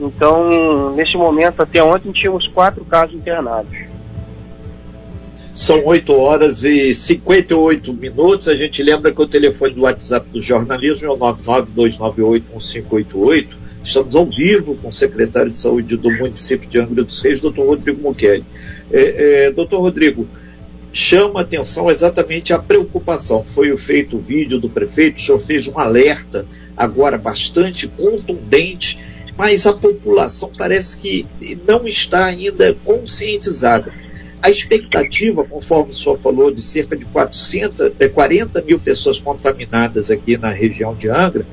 Então, 0.00 0.94
nesse 0.94 1.16
momento, 1.16 1.62
até 1.62 1.82
ontem, 1.82 2.12
tínhamos 2.12 2.46
quatro 2.48 2.84
casos 2.84 3.14
internados. 3.14 3.76
São 5.54 5.84
8 5.84 6.12
horas 6.12 6.64
e 6.64 6.94
58 6.94 7.92
minutos. 7.92 8.48
A 8.48 8.56
gente 8.56 8.82
lembra 8.82 9.12
que 9.12 9.20
o 9.20 9.28
telefone 9.28 9.74
do 9.74 9.82
WhatsApp 9.82 10.26
do 10.30 10.40
jornalismo 10.40 11.06
é 11.06 11.10
o 11.10 11.18
992981588. 11.18 13.48
Estamos 13.84 14.14
ao 14.14 14.26
vivo 14.26 14.76
com 14.76 14.88
o 14.88 14.92
secretário 14.92 15.50
de 15.50 15.58
Saúde 15.58 15.96
do 15.96 16.10
município 16.10 16.68
de 16.68 16.78
Angra 16.78 17.02
dos 17.02 17.20
Reis, 17.20 17.40
doutor 17.40 17.66
Rodrigo 17.66 18.00
Mukeli. 18.00 18.44
É, 18.92 19.46
é, 19.46 19.50
doutor 19.50 19.80
Rodrigo, 19.80 20.28
chama 20.92 21.40
atenção 21.40 21.90
exatamente 21.90 22.52
a 22.52 22.58
preocupação. 22.58 23.42
Foi 23.42 23.76
feito 23.76 24.16
o 24.16 24.20
vídeo 24.20 24.58
do 24.58 24.68
prefeito, 24.68 25.18
o 25.18 25.20
senhor 25.20 25.40
fez 25.40 25.66
um 25.66 25.78
alerta 25.78 26.46
agora 26.76 27.18
bastante 27.18 27.88
contundente, 27.88 28.98
mas 29.36 29.66
a 29.66 29.72
população 29.72 30.50
parece 30.56 30.98
que 30.98 31.26
não 31.66 31.86
está 31.86 32.26
ainda 32.26 32.74
conscientizada. 32.84 33.92
A 34.40 34.50
expectativa, 34.50 35.44
conforme 35.44 35.92
o 35.92 35.94
senhor 35.94 36.18
falou, 36.18 36.52
de 36.52 36.62
cerca 36.62 36.96
de 36.96 37.04
400, 37.06 37.92
40 38.12 38.58
é, 38.58 38.62
mil 38.62 38.78
pessoas 38.78 39.18
contaminadas 39.18 40.10
aqui 40.10 40.36
na 40.36 40.50
região 40.50 40.94
de 40.94 41.08
Angra, 41.08 41.46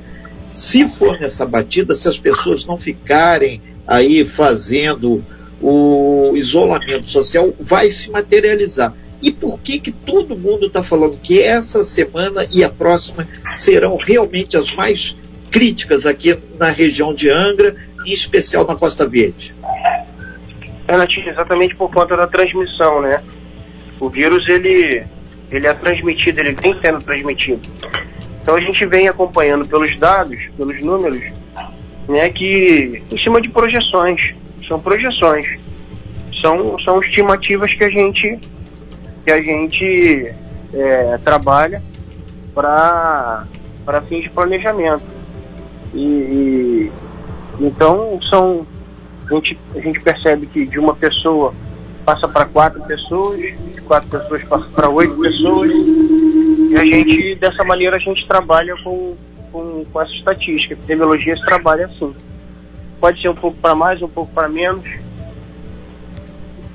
se 0.50 0.86
for 0.88 1.18
nessa 1.18 1.46
batida, 1.46 1.94
se 1.94 2.08
as 2.08 2.18
pessoas 2.18 2.66
não 2.66 2.76
ficarem 2.76 3.62
aí 3.86 4.24
fazendo 4.24 5.24
o 5.62 6.32
isolamento 6.34 7.08
social, 7.08 7.54
vai 7.58 7.90
se 7.90 8.10
materializar. 8.10 8.92
E 9.22 9.30
por 9.30 9.60
que 9.60 9.78
que 9.78 9.92
todo 9.92 10.36
mundo 10.36 10.66
está 10.66 10.82
falando 10.82 11.18
que 11.18 11.40
essa 11.40 11.82
semana 11.82 12.46
e 12.50 12.64
a 12.64 12.70
próxima 12.70 13.28
serão 13.52 13.96
realmente 13.96 14.56
as 14.56 14.72
mais 14.72 15.16
críticas 15.50 16.06
aqui 16.06 16.36
na 16.58 16.70
região 16.70 17.14
de 17.14 17.28
Angra, 17.28 17.76
em 18.04 18.12
especial 18.12 18.66
na 18.66 18.74
Costa 18.74 19.06
Verde? 19.06 19.54
Renatinho, 20.88 21.28
exatamente 21.28 21.76
por 21.76 21.92
conta 21.92 22.16
da 22.16 22.26
transmissão, 22.26 23.02
né? 23.02 23.22
O 24.00 24.08
vírus, 24.08 24.48
ele, 24.48 25.04
ele 25.50 25.66
é 25.66 25.74
transmitido, 25.74 26.40
ele 26.40 26.54
tem 26.54 26.74
sendo 26.80 27.00
transmitido 27.02 27.60
então 28.42 28.54
a 28.54 28.60
gente 28.60 28.84
vem 28.86 29.08
acompanhando 29.08 29.66
pelos 29.66 29.96
dados, 29.98 30.38
pelos 30.56 30.80
números, 30.80 31.22
né, 32.08 32.28
que 32.30 33.02
em 33.10 33.18
cima 33.18 33.40
de 33.40 33.48
projeções, 33.48 34.34
são 34.66 34.80
projeções, 34.80 35.46
são, 36.40 36.78
são 36.80 37.00
estimativas 37.00 37.72
que 37.74 37.84
a 37.84 37.90
gente 37.90 38.38
que 39.24 39.30
a 39.30 39.42
gente 39.42 40.34
é, 40.72 41.18
trabalha 41.22 41.82
para 42.54 43.46
fins 44.08 44.22
de 44.22 44.30
planejamento. 44.30 45.04
E, 45.92 46.00
e, 46.00 46.92
então 47.60 48.18
são 48.22 48.66
a 49.30 49.34
gente, 49.34 49.58
a 49.74 49.80
gente 49.80 50.00
percebe 50.00 50.46
que 50.46 50.66
de 50.66 50.78
uma 50.78 50.94
pessoa 50.94 51.54
passa 52.04 52.26
para 52.26 52.46
quatro 52.46 52.82
pessoas, 52.82 53.38
de 53.38 53.80
quatro 53.82 54.08
pessoas 54.08 54.42
passa 54.44 54.66
para 54.74 54.88
oito 54.88 55.14
pessoas 55.20 55.70
e 56.70 56.76
a 56.76 56.84
gente, 56.84 57.34
dessa 57.34 57.64
maneira, 57.64 57.96
a 57.96 57.98
gente 57.98 58.24
trabalha 58.28 58.76
com, 58.76 59.16
com, 59.50 59.84
com 59.92 60.00
essa 60.00 60.12
estatística. 60.12 60.74
Epidemiologia 60.74 61.36
se 61.36 61.44
trabalha 61.44 61.86
assim. 61.86 62.14
Pode 63.00 63.20
ser 63.20 63.28
um 63.28 63.34
pouco 63.34 63.56
para 63.60 63.74
mais, 63.74 64.00
um 64.00 64.08
pouco 64.08 64.32
para 64.32 64.48
menos. 64.48 64.84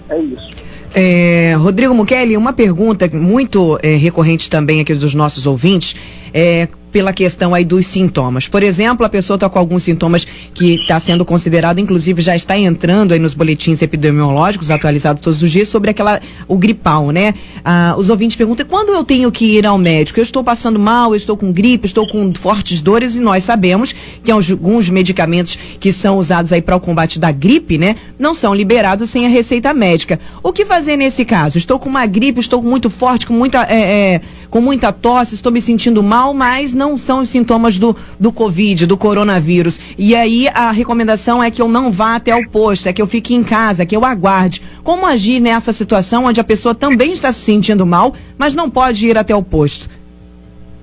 É 0.10 0.20
isso. 0.20 0.50
É, 0.94 1.56
Rodrigo 1.58 1.94
Mukeli, 1.94 2.36
uma 2.36 2.52
pergunta 2.52 3.10
muito 3.14 3.80
é, 3.82 3.96
recorrente 3.96 4.50
também 4.50 4.82
aqui 4.82 4.94
dos 4.94 5.14
nossos 5.14 5.48
ouvintes. 5.48 5.96
É, 6.34 6.68
pela 6.96 7.12
questão 7.12 7.54
aí 7.54 7.66
dos 7.66 7.88
sintomas. 7.88 8.48
Por 8.48 8.64
exemplo, 8.64 9.06
a 9.06 9.10
pessoa 9.10 9.36
está 9.36 9.50
com 9.50 9.60
alguns 9.60 9.84
sintomas 9.84 10.26
que 10.54 10.76
está 10.76 10.98
sendo 10.98 11.26
considerado, 11.26 11.78
inclusive 11.78 12.22
já 12.22 12.38
está 12.38 12.58
entrando 12.58 13.14
aí 13.14 13.20
nos 13.20 13.34
boletins 13.34 13.82
epidemiológicos 13.82 14.72
atualizados 14.72 15.22
todos 15.22 15.44
os 15.44 15.52
dias 15.52 15.68
sobre 15.68 15.90
aquela 15.90 16.22
o 16.48 16.58
gripal, 16.58 17.12
né? 17.12 17.34
Ah, 17.66 17.96
os 17.98 18.10
ouvintes 18.10 18.38
perguntam 18.38 18.66
quando 18.66 18.94
eu 18.94 19.04
tenho 19.04 19.30
que 19.30 19.58
ir 19.58 19.66
ao 19.66 19.78
médico? 19.78 20.22
Eu 20.22 20.24
estou 20.24 20.42
passando 20.42 20.80
mal, 20.80 21.12
eu 21.12 21.18
estou 21.18 21.36
com 21.36 21.52
gripe, 21.52 21.86
estou 21.86 22.08
com 22.08 22.34
fortes 22.34 22.82
dores 22.82 23.18
e 23.18 23.20
nós 23.20 23.44
sabemos 23.44 23.94
que 24.24 24.32
alguns 24.32 24.90
medicamentos 24.90 25.60
que 25.82 25.92
são 25.92 26.18
usados 26.18 26.54
aí 26.54 26.62
para 26.62 26.78
o 26.78 26.80
combate 26.80 27.20
da 27.20 27.30
gripe, 27.30 27.78
né, 27.78 27.98
não 28.18 28.34
são 28.34 28.56
liberados 28.56 29.10
sem 29.10 29.26
a 29.26 29.30
receita 29.30 29.74
médica. 29.74 30.18
O 30.42 30.54
que 30.54 30.64
fazer 30.64 30.96
nesse 30.96 31.26
caso? 31.26 31.58
Estou 31.58 31.78
com 31.78 31.90
uma 31.90 32.06
gripe, 32.06 32.40
estou 32.40 32.62
muito 32.62 32.90
forte, 32.90 33.28
com 33.28 33.34
muita 33.34 33.64
é, 33.64 33.82
é, 34.14 34.22
com 34.56 34.62
muita 34.62 34.94
tosse, 34.94 35.36
estou 35.36 35.52
me 35.52 35.60
sentindo 35.60 36.02
mal, 36.02 36.34
mas 36.34 36.74
não 36.74 36.98
são 36.98 37.20
os 37.20 37.30
sintomas 37.30 37.78
do, 37.78 37.94
do 38.18 38.32
Covid, 38.32 38.88
do 38.88 38.96
coronavírus. 38.96 39.82
E 39.98 40.16
aí 40.16 40.48
a 40.48 40.72
recomendação 40.72 41.44
é 41.44 41.52
que 41.52 41.62
eu 41.62 41.68
não 41.68 41.92
vá 41.92 42.16
até 42.16 42.34
o 42.34 42.50
posto, 42.50 42.88
é 42.88 42.94
que 42.94 43.02
eu 43.02 43.06
fique 43.06 43.36
em 43.36 43.44
casa, 43.44 43.86
que 43.86 43.94
eu 43.94 44.06
aguarde. 44.06 44.62
Como 44.82 45.06
agir 45.06 45.42
nessa 45.42 45.74
situação 45.74 46.24
onde 46.24 46.40
a 46.40 46.44
pessoa 46.46 46.74
também 46.74 47.12
está 47.12 47.34
se 47.34 47.42
sentindo 47.42 47.86
mal, 47.86 48.16
mas 48.38 48.56
não 48.56 48.70
pode 48.70 49.06
ir 49.06 49.18
até 49.18 49.36
o 49.36 49.44
posto? 49.44 49.90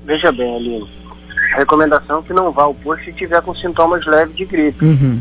Veja 0.05 0.31
bem, 0.31 0.55
Aline. 0.55 0.91
A 1.55 1.57
recomendação 1.57 2.19
é 2.19 2.23
que 2.25 2.35
não 2.35 2.53
vá 2.53 2.65
ao 2.65 2.75
posto 2.75 3.07
se 3.07 3.13
tiver 3.15 3.41
com 3.41 3.55
sintomas 3.55 4.05
leves 4.05 4.37
de 4.37 4.45
gripe. 4.45 4.85
Uhum. 4.85 5.19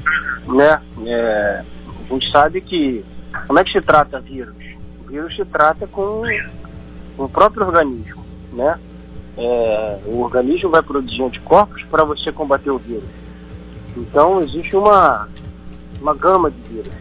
Né? 0.58 0.78
É, 1.06 1.64
a 1.88 2.14
gente 2.14 2.30
sabe 2.30 2.60
que. 2.60 3.02
Como 3.48 3.58
é 3.58 3.64
que 3.64 3.72
se 3.72 3.80
trata 3.80 4.20
vírus? 4.20 4.58
O 5.06 5.10
vírus 5.10 5.34
se 5.38 5.46
trata 5.46 5.88
com 5.88 6.24
o 7.18 7.30
próprio 7.30 7.66
organismo. 7.66 8.21
Né? 8.52 8.80
É, 9.38 10.00
o 10.06 10.22
organismo 10.22 10.70
vai 10.70 10.82
produzir 10.82 11.24
anticorpos 11.24 11.84
para 11.84 12.04
você 12.04 12.32
combater 12.32 12.70
o 12.70 12.78
vírus. 12.78 13.10
Então 13.96 14.42
existe 14.42 14.76
uma, 14.76 15.28
uma 16.02 16.14
gama 16.14 16.52
de 16.52 16.62
vírus. 16.70 16.94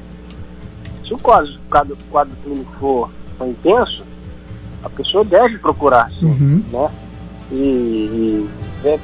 Se 1.06 1.14
o 1.14 1.18
quadro, 1.18 1.52
quadro, 1.68 1.98
quadro 2.10 2.36
clínico 2.42 2.72
for, 2.78 3.10
for 3.36 3.48
intenso, 3.48 4.04
a 4.82 4.88
pessoa 4.88 5.24
deve 5.24 5.58
procurar, 5.58 6.10
sim, 6.12 6.26
uhum. 6.26 6.64
né? 6.70 6.90
E, 7.50 7.54
e 7.54 8.50
é, 8.84 8.98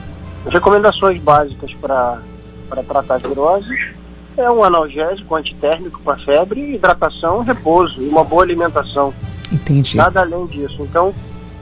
recomendações 0.48 1.20
básicas 1.20 1.72
para 1.74 2.20
tratar 2.86 3.18
virose 3.18 3.96
é 4.36 4.50
um 4.50 4.62
analgésico 4.62 5.34
antitérmico 5.34 6.00
para 6.02 6.18
febre, 6.18 6.74
hidratação, 6.74 7.42
repouso 7.42 8.02
e 8.02 8.08
uma 8.08 8.22
boa 8.22 8.42
alimentação. 8.42 9.12
Entendi. 9.50 9.96
Nada 9.96 10.20
além 10.20 10.46
disso. 10.46 10.76
Então, 10.80 11.14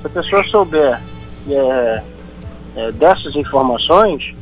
se 0.04 0.06
a 0.06 0.10
pessoa 0.10 0.44
souber 0.44 1.00
é, 1.48 2.02
é, 2.76 2.92
dessas 2.92 3.34
informações, 3.34 4.34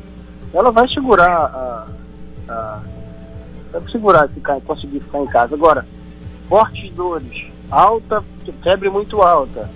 ela 0.53 0.73
vai 0.73 0.89
segurar 0.89 1.31
a, 1.31 1.87
a 2.49 2.81
vai 3.73 3.91
segurar 3.91 4.29
ficar, 4.29 4.61
conseguir 4.61 5.01
ficar 5.01 5.21
em 5.21 5.27
casa. 5.27 5.55
Agora, 5.55 5.87
fortes 6.49 6.91
dores, 6.91 7.47
alta, 7.71 8.23
febre 8.63 8.91
muito 8.91 9.23
alta, 9.23 9.71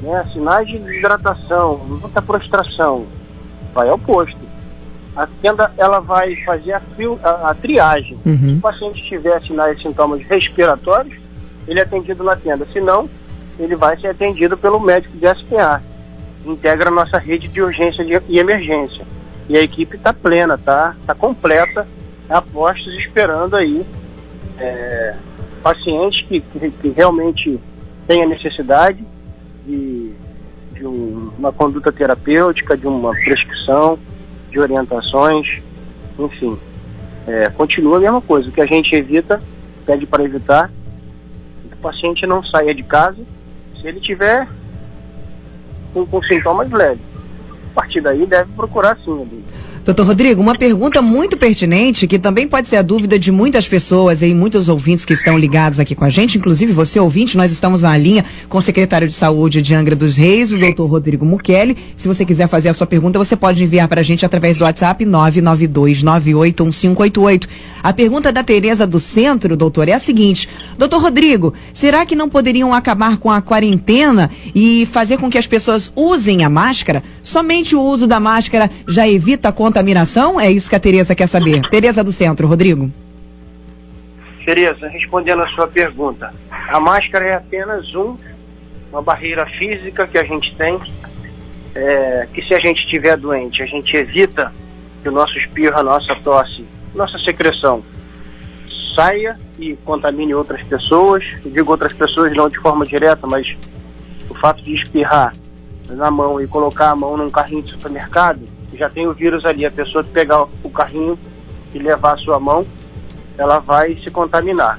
né, 0.00 0.24
sinais 0.32 0.68
de 0.68 0.78
desidratação, 0.78 1.76
muita 1.78 2.22
prostração, 2.22 3.06
vai 3.74 3.88
ao 3.88 3.98
posto. 3.98 4.38
A 5.14 5.26
tenda 5.42 5.72
ela 5.76 6.00
vai 6.00 6.36
fazer 6.44 6.74
a, 6.74 6.82
a, 7.22 7.50
a 7.50 7.54
triagem. 7.54 8.18
Uhum. 8.24 8.36
Se 8.36 8.52
o 8.52 8.60
paciente 8.60 9.02
tiver 9.04 9.40
sinais 9.42 9.78
e 9.78 9.82
sintomas 9.82 10.22
respiratórios, 10.22 11.18
ele 11.66 11.80
é 11.80 11.82
atendido 11.82 12.22
na 12.22 12.36
tenda. 12.36 12.66
Se 12.72 12.80
não, 12.80 13.08
ele 13.58 13.76
vai 13.76 13.98
ser 13.98 14.08
atendido 14.08 14.56
pelo 14.56 14.80
médico 14.80 15.16
de 15.16 15.26
SPA. 15.34 15.82
Integra 16.44 16.88
a 16.88 16.92
nossa 16.92 17.18
rede 17.18 17.48
de 17.48 17.60
urgência 17.60 18.04
e 18.28 18.38
emergência. 18.38 19.04
E 19.48 19.56
a 19.56 19.62
equipe 19.62 19.96
está 19.96 20.12
plena, 20.12 20.54
está 20.54 20.94
tá 21.06 21.14
completa, 21.14 21.86
apostos 22.28 22.94
esperando 22.98 23.56
aí 23.56 23.84
é, 24.58 25.16
pacientes 25.62 26.22
que, 26.22 26.40
que, 26.40 26.70
que 26.70 26.88
realmente 26.88 27.58
têm 28.06 28.22
a 28.22 28.26
necessidade 28.26 29.04
de 29.64 30.14
de 30.76 30.86
um, 30.86 31.30
uma 31.38 31.52
conduta 31.52 31.90
terapêutica, 31.90 32.76
de 32.76 32.86
uma 32.86 33.12
prescrição, 33.12 33.98
de 34.50 34.60
orientações, 34.60 35.62
enfim. 36.18 36.58
É, 37.26 37.48
continua 37.50 37.96
a 37.96 38.00
mesma 38.00 38.20
coisa. 38.20 38.48
O 38.48 38.52
que 38.52 38.60
a 38.60 38.66
gente 38.66 38.94
evita, 38.94 39.42
pede 39.84 40.06
para 40.06 40.22
evitar, 40.22 40.70
que 41.68 41.74
o 41.74 41.78
paciente 41.78 42.26
não 42.26 42.44
saia 42.44 42.74
de 42.74 42.82
casa 42.82 43.18
ele 43.86 44.00
tiver 44.00 44.46
com, 45.92 46.06
com 46.06 46.22
sintomas 46.22 46.70
leves. 46.70 47.04
A 47.72 47.74
partir 47.74 48.00
daí 48.00 48.26
deve 48.26 48.52
procurar 48.52 48.98
sim. 49.04 49.44
Doutor 49.86 50.04
Rodrigo, 50.04 50.42
uma 50.42 50.58
pergunta 50.58 51.00
muito 51.00 51.36
pertinente, 51.36 52.08
que 52.08 52.18
também 52.18 52.48
pode 52.48 52.66
ser 52.66 52.74
a 52.74 52.82
dúvida 52.82 53.20
de 53.20 53.30
muitas 53.30 53.68
pessoas 53.68 54.20
e 54.20 54.34
muitos 54.34 54.68
ouvintes 54.68 55.04
que 55.04 55.12
estão 55.12 55.38
ligados 55.38 55.78
aqui 55.78 55.94
com 55.94 56.04
a 56.04 56.10
gente, 56.10 56.36
inclusive 56.36 56.72
você 56.72 56.98
ouvinte, 56.98 57.36
nós 57.36 57.52
estamos 57.52 57.82
na 57.82 57.96
linha 57.96 58.24
com 58.48 58.58
o 58.58 58.60
secretário 58.60 59.06
de 59.06 59.14
saúde 59.14 59.62
de 59.62 59.76
Angra 59.76 59.94
dos 59.94 60.16
Reis, 60.16 60.50
o 60.50 60.58
doutor 60.58 60.86
Rodrigo 60.86 61.24
Mukeli. 61.24 61.76
Se 61.94 62.08
você 62.08 62.24
quiser 62.24 62.48
fazer 62.48 62.68
a 62.68 62.74
sua 62.74 62.84
pergunta, 62.84 63.16
você 63.16 63.36
pode 63.36 63.62
enviar 63.62 63.86
para 63.86 64.00
a 64.00 64.02
gente 64.02 64.26
através 64.26 64.58
do 64.58 64.64
WhatsApp 64.64 65.04
992981588. 65.04 67.46
A 67.80 67.92
pergunta 67.92 68.32
da 68.32 68.42
Tereza 68.42 68.88
do 68.88 68.98
Centro, 68.98 69.56
doutor, 69.56 69.88
é 69.88 69.92
a 69.92 70.00
seguinte: 70.00 70.48
Doutor 70.76 71.00
Rodrigo, 71.00 71.54
será 71.72 72.04
que 72.04 72.16
não 72.16 72.28
poderiam 72.28 72.74
acabar 72.74 73.18
com 73.18 73.30
a 73.30 73.40
quarentena 73.40 74.32
e 74.52 74.84
fazer 74.86 75.16
com 75.16 75.30
que 75.30 75.38
as 75.38 75.46
pessoas 75.46 75.92
usem 75.94 76.44
a 76.44 76.50
máscara? 76.50 77.04
Somente 77.22 77.76
o 77.76 77.80
uso 77.80 78.08
da 78.08 78.18
máscara 78.18 78.68
já 78.88 79.08
evita 79.08 79.50
a 79.50 79.52
contaminação? 79.76 80.40
É 80.40 80.50
isso 80.50 80.70
que 80.70 80.76
a 80.76 80.80
Tereza 80.80 81.14
quer 81.14 81.26
saber. 81.26 81.60
Tereza 81.68 82.02
do 82.02 82.10
Centro, 82.10 82.46
Rodrigo. 82.46 82.90
Tereza, 84.44 84.88
respondendo 84.88 85.42
a 85.42 85.48
sua 85.48 85.66
pergunta, 85.66 86.32
a 86.50 86.80
máscara 86.80 87.26
é 87.26 87.34
apenas 87.34 87.94
um, 87.94 88.16
uma 88.90 89.02
barreira 89.02 89.44
física 89.44 90.06
que 90.06 90.16
a 90.16 90.24
gente 90.24 90.54
tem, 90.54 90.80
é, 91.74 92.26
que 92.32 92.42
se 92.42 92.54
a 92.54 92.58
gente 92.58 92.84
estiver 92.84 93.16
doente, 93.18 93.62
a 93.62 93.66
gente 93.66 93.94
evita 93.94 94.50
que 95.02 95.08
o 95.08 95.12
nosso 95.12 95.36
espirro, 95.36 95.76
a 95.76 95.82
nossa 95.82 96.14
tosse, 96.16 96.64
nossa 96.94 97.18
secreção 97.18 97.84
saia 98.94 99.38
e 99.58 99.76
contamine 99.84 100.34
outras 100.34 100.62
pessoas. 100.62 101.22
Eu 101.44 101.50
digo 101.50 101.70
outras 101.70 101.92
pessoas 101.92 102.34
não 102.34 102.48
de 102.48 102.58
forma 102.58 102.86
direta, 102.86 103.26
mas 103.26 103.54
o 104.30 104.34
fato 104.34 104.62
de 104.62 104.74
espirrar 104.74 105.34
na 105.90 106.10
mão 106.10 106.40
e 106.40 106.46
colocar 106.46 106.90
a 106.90 106.96
mão 106.96 107.14
num 107.16 107.30
carrinho 107.30 107.62
de 107.62 107.72
supermercado, 107.72 108.55
já 108.76 108.88
tem 108.88 109.06
o 109.06 109.14
vírus 109.14 109.44
ali. 109.44 109.64
A 109.64 109.70
pessoa 109.70 110.04
que 110.04 110.10
pegar 110.10 110.46
o 110.62 110.70
carrinho 110.70 111.18
e 111.74 111.78
levar 111.78 112.14
a 112.14 112.18
sua 112.18 112.38
mão, 112.38 112.66
ela 113.36 113.58
vai 113.58 113.96
se 113.96 114.10
contaminar. 114.10 114.78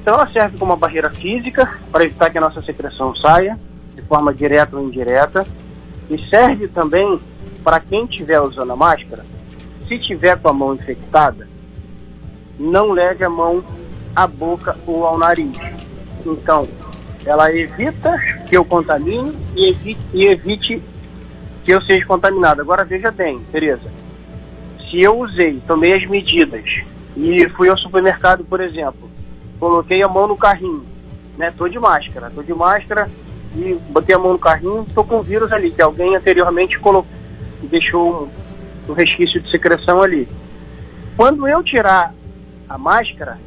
Então 0.00 0.14
ela 0.14 0.30
serve 0.30 0.56
como 0.58 0.72
uma 0.72 0.78
barreira 0.78 1.10
física 1.10 1.68
para 1.90 2.04
evitar 2.04 2.30
que 2.30 2.38
a 2.38 2.40
nossa 2.40 2.62
secreção 2.62 3.14
saia 3.16 3.58
de 3.94 4.02
forma 4.02 4.32
direta 4.32 4.76
ou 4.76 4.86
indireta 4.86 5.46
e 6.08 6.18
serve 6.28 6.68
também 6.68 7.20
para 7.64 7.80
quem 7.80 8.04
estiver 8.04 8.40
usando 8.40 8.72
a 8.72 8.76
máscara, 8.76 9.24
se 9.88 9.98
tiver 9.98 10.38
com 10.38 10.48
a 10.48 10.52
mão 10.52 10.74
infectada, 10.74 11.48
não 12.58 12.92
leve 12.92 13.24
a 13.24 13.28
mão 13.28 13.64
à 14.14 14.26
boca 14.26 14.76
ou 14.86 15.04
ao 15.04 15.18
nariz. 15.18 15.56
Então, 16.24 16.68
ela 17.24 17.52
evita 17.52 18.16
que 18.48 18.56
eu 18.56 18.64
contamine 18.64 19.36
e 19.56 19.70
evite, 19.70 20.00
e 20.14 20.26
evite 20.26 20.82
que 21.66 21.72
eu 21.72 21.82
seja 21.82 22.06
contaminado. 22.06 22.60
Agora 22.60 22.84
veja 22.84 23.10
bem, 23.10 23.40
Tereza, 23.50 23.90
se 24.88 25.00
eu 25.00 25.18
usei, 25.18 25.60
tomei 25.66 25.94
as 25.94 26.06
medidas 26.06 26.64
e 27.16 27.48
fui 27.48 27.68
ao 27.68 27.76
supermercado, 27.76 28.44
por 28.44 28.60
exemplo, 28.60 29.10
coloquei 29.58 30.00
a 30.00 30.08
mão 30.08 30.28
no 30.28 30.36
carrinho, 30.36 30.84
né? 31.36 31.52
Tô 31.58 31.66
de 31.66 31.76
máscara, 31.76 32.30
tô 32.30 32.40
de 32.40 32.54
máscara 32.54 33.10
e 33.56 33.74
botei 33.90 34.14
a 34.14 34.18
mão 34.18 34.34
no 34.34 34.38
carrinho, 34.38 34.86
tô 34.94 35.02
com 35.02 35.20
vírus 35.22 35.52
ali, 35.52 35.72
que 35.72 35.82
alguém 35.82 36.14
anteriormente 36.14 36.78
colocou, 36.78 37.10
deixou 37.64 38.30
um, 38.86 38.92
um 38.92 38.94
resquício 38.94 39.40
de 39.40 39.50
secreção 39.50 40.00
ali. 40.00 40.28
Quando 41.16 41.48
eu 41.48 41.64
tirar 41.64 42.14
a 42.68 42.78
máscara, 42.78 43.38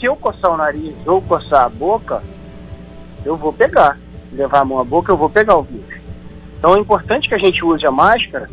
se 0.00 0.06
eu 0.06 0.16
coçar 0.16 0.50
o 0.50 0.56
nariz 0.56 0.94
ou 1.04 1.20
coçar 1.20 1.66
a 1.66 1.68
boca, 1.68 2.22
eu 3.22 3.36
vou 3.36 3.52
pegar. 3.52 3.98
Levar 4.32 4.60
a 4.60 4.64
mão 4.64 4.80
à 4.80 4.84
boca, 4.84 5.12
eu 5.12 5.16
vou 5.16 5.28
pegar 5.28 5.56
o 5.56 5.62
vírus. 5.62 5.95
Então 6.66 6.76
é 6.76 6.80
importante 6.80 7.28
que 7.28 7.34
a 7.36 7.38
gente 7.38 7.64
use 7.64 7.86
a 7.86 7.92
máscara, 7.92 8.50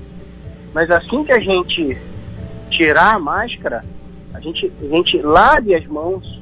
mas 0.71 0.91
assim 0.91 1.23
que 1.23 1.31
a 1.31 1.39
gente 1.39 1.97
tirar 2.69 3.15
a 3.15 3.19
máscara, 3.19 3.83
a 4.31 4.39
gente, 4.39 4.71
a 4.79 4.85
gente 4.85 5.19
lave 5.19 5.73
as 5.73 5.83
mãos, 5.87 6.39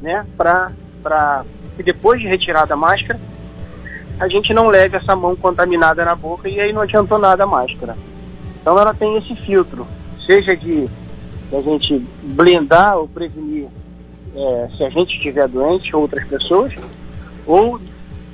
né, 0.00 0.24
para 0.38 1.44
que 1.76 1.82
depois 1.82 2.18
de 2.18 2.26
retirada 2.26 2.72
a 2.72 2.78
máscara, 2.78 3.20
a 4.18 4.26
gente 4.26 4.54
não 4.54 4.68
leve 4.68 4.96
essa 4.96 5.14
mão 5.14 5.36
contaminada 5.36 6.02
na 6.02 6.14
boca 6.14 6.48
e 6.48 6.58
aí 6.58 6.72
não 6.72 6.80
adiantou 6.80 7.18
nada 7.18 7.44
a 7.44 7.46
máscara. 7.46 7.94
Então 8.58 8.78
ela 8.78 8.94
tem 8.94 9.14
esse 9.18 9.36
filtro, 9.36 9.86
seja 10.24 10.56
de 10.56 10.88
a 11.52 11.60
gente 11.60 11.98
blindar 12.22 12.96
ou 12.96 13.06
prevenir 13.06 13.68
é, 14.34 14.68
se 14.78 14.82
a 14.82 14.88
gente 14.88 15.14
estiver 15.14 15.46
doente 15.46 15.94
ou 15.94 16.00
outras 16.00 16.26
pessoas, 16.26 16.72
ou 17.46 17.78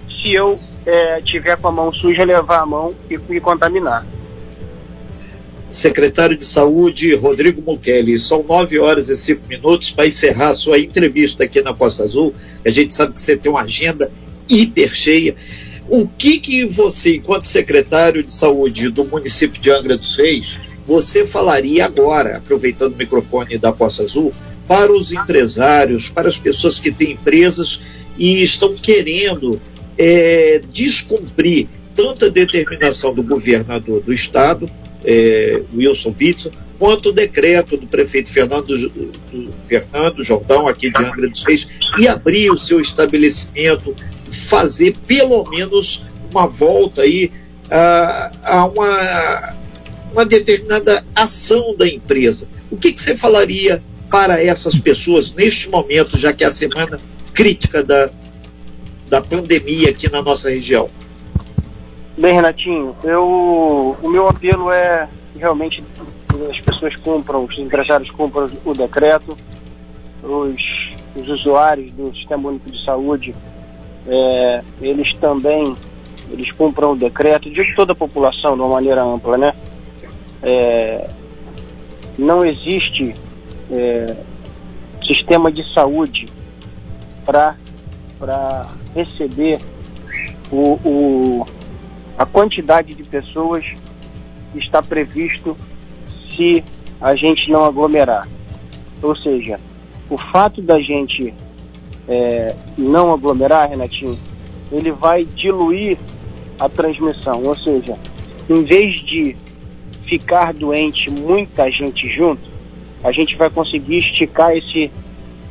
se 0.08 0.32
eu 0.32 0.60
é, 0.86 1.20
tiver 1.20 1.56
com 1.56 1.68
a 1.68 1.72
mão 1.72 1.92
suja, 1.92 2.24
levar 2.24 2.60
a 2.60 2.66
mão 2.66 2.94
e 3.10 3.18
me 3.18 3.40
contaminar. 3.40 4.06
Secretário 5.70 6.36
de 6.36 6.46
Saúde, 6.46 7.14
Rodrigo 7.14 7.60
Mukeli, 7.60 8.18
são 8.18 8.42
nove 8.42 8.78
horas 8.78 9.10
e 9.10 9.16
cinco 9.16 9.46
minutos 9.46 9.90
para 9.90 10.06
encerrar 10.06 10.50
a 10.50 10.54
sua 10.54 10.78
entrevista 10.78 11.44
aqui 11.44 11.60
na 11.60 11.74
Costa 11.74 12.04
Azul. 12.04 12.34
A 12.64 12.70
gente 12.70 12.94
sabe 12.94 13.12
que 13.12 13.20
você 13.20 13.36
tem 13.36 13.52
uma 13.52 13.62
agenda 13.62 14.10
hiper 14.48 14.94
cheia. 14.94 15.36
O 15.90 16.08
que 16.08 16.38
que 16.38 16.64
você, 16.64 17.16
enquanto 17.16 17.46
secretário 17.46 18.22
de 18.22 18.32
saúde 18.32 18.88
do 18.88 19.04
município 19.04 19.60
de 19.60 19.70
Angra 19.70 19.96
dos 19.96 20.16
Reis, 20.16 20.58
você 20.86 21.26
falaria 21.26 21.84
agora, 21.84 22.38
aproveitando 22.38 22.94
o 22.94 22.96
microfone 22.96 23.58
da 23.58 23.70
Costa 23.70 24.02
Azul, 24.02 24.32
para 24.66 24.90
os 24.90 25.12
empresários, 25.12 26.08
para 26.08 26.28
as 26.28 26.38
pessoas 26.38 26.80
que 26.80 26.90
têm 26.90 27.12
empresas 27.12 27.80
e 28.18 28.42
estão 28.42 28.74
querendo 28.74 29.60
é, 29.98 30.62
descumprir 30.72 31.66
tanto 31.96 32.26
a 32.26 32.28
determinação 32.28 33.12
do 33.12 33.22
governador 33.22 34.00
do 34.00 34.12
estado, 34.12 34.70
é, 35.04 35.60
Wilson 35.74 36.14
Witzel, 36.18 36.52
quanto 36.78 37.08
o 37.08 37.12
decreto 37.12 37.76
do 37.76 37.88
prefeito 37.88 38.30
Fernando, 38.30 38.66
do 38.66 39.52
Fernando 39.66 40.22
Jordão, 40.22 40.68
aqui 40.68 40.90
de 40.90 41.04
Angra 41.04 41.28
dos 41.28 41.44
Reis, 41.44 41.66
e 41.98 42.06
abrir 42.06 42.52
o 42.52 42.58
seu 42.58 42.80
estabelecimento, 42.80 43.96
fazer 44.30 44.94
pelo 45.06 45.42
menos 45.50 46.04
uma 46.30 46.46
volta 46.46 47.02
aí 47.02 47.32
a, 47.68 48.32
a 48.44 48.66
uma, 48.66 49.56
uma 50.12 50.24
determinada 50.24 51.04
ação 51.16 51.74
da 51.76 51.88
empresa. 51.88 52.48
O 52.70 52.76
que, 52.76 52.92
que 52.92 53.02
você 53.02 53.16
falaria 53.16 53.82
para 54.08 54.42
essas 54.42 54.78
pessoas 54.78 55.32
neste 55.32 55.68
momento, 55.68 56.16
já 56.16 56.32
que 56.32 56.44
é 56.44 56.46
a 56.46 56.52
semana 56.52 57.00
crítica 57.34 57.82
da, 57.82 58.10
da 59.08 59.20
pandemia 59.20 59.90
aqui 59.90 60.10
na 60.10 60.22
nossa 60.22 60.50
região? 60.50 60.88
Bem, 62.16 62.34
Renatinho, 62.34 62.96
eu, 63.04 63.96
o 64.02 64.08
meu 64.08 64.28
apelo 64.28 64.70
é 64.70 65.08
realmente 65.36 65.82
as 66.50 66.60
pessoas 66.60 66.94
cumpram, 66.96 67.44
os 67.44 67.58
empresários 67.58 68.10
cumpram 68.10 68.50
o 68.64 68.72
decreto, 68.74 69.36
os, 70.22 70.62
os 71.16 71.28
usuários 71.28 71.92
do 71.92 72.14
Sistema 72.14 72.48
Único 72.48 72.70
de 72.70 72.84
Saúde, 72.84 73.34
é, 74.06 74.62
eles 74.80 75.14
também 75.14 75.76
eles 76.30 76.50
cumpram 76.52 76.92
o 76.92 76.96
decreto, 76.96 77.50
de 77.50 77.74
toda 77.74 77.92
a 77.92 77.96
população 77.96 78.54
de 78.54 78.60
uma 78.60 78.68
maneira 78.68 79.02
ampla, 79.02 79.38
né? 79.38 79.54
É, 80.42 81.08
não 82.18 82.44
existe 82.44 83.14
é, 83.70 84.16
sistema 85.02 85.50
de 85.50 85.64
saúde 85.72 86.28
para 87.24 87.56
receber 88.94 89.60
o, 90.50 90.78
o, 90.84 91.46
a 92.16 92.26
quantidade 92.26 92.94
de 92.94 93.02
pessoas 93.02 93.64
que 94.52 94.58
está 94.58 94.82
previsto 94.82 95.56
se 96.34 96.64
a 97.00 97.14
gente 97.14 97.50
não 97.50 97.64
aglomerar. 97.64 98.28
Ou 99.02 99.14
seja, 99.14 99.60
o 100.10 100.16
fato 100.16 100.60
da 100.60 100.80
gente 100.80 101.32
é, 102.08 102.54
não 102.76 103.12
aglomerar, 103.12 103.68
Renatinho, 103.68 104.18
ele 104.72 104.90
vai 104.90 105.24
diluir 105.24 105.98
a 106.58 106.68
transmissão. 106.68 107.44
Ou 107.44 107.56
seja, 107.56 107.96
em 108.48 108.64
vez 108.64 108.94
de 109.04 109.36
ficar 110.06 110.52
doente 110.54 111.10
muita 111.10 111.70
gente 111.70 112.08
junto, 112.08 112.48
a 113.04 113.12
gente 113.12 113.36
vai 113.36 113.50
conseguir 113.50 113.98
esticar 113.98 114.56
esse, 114.56 114.90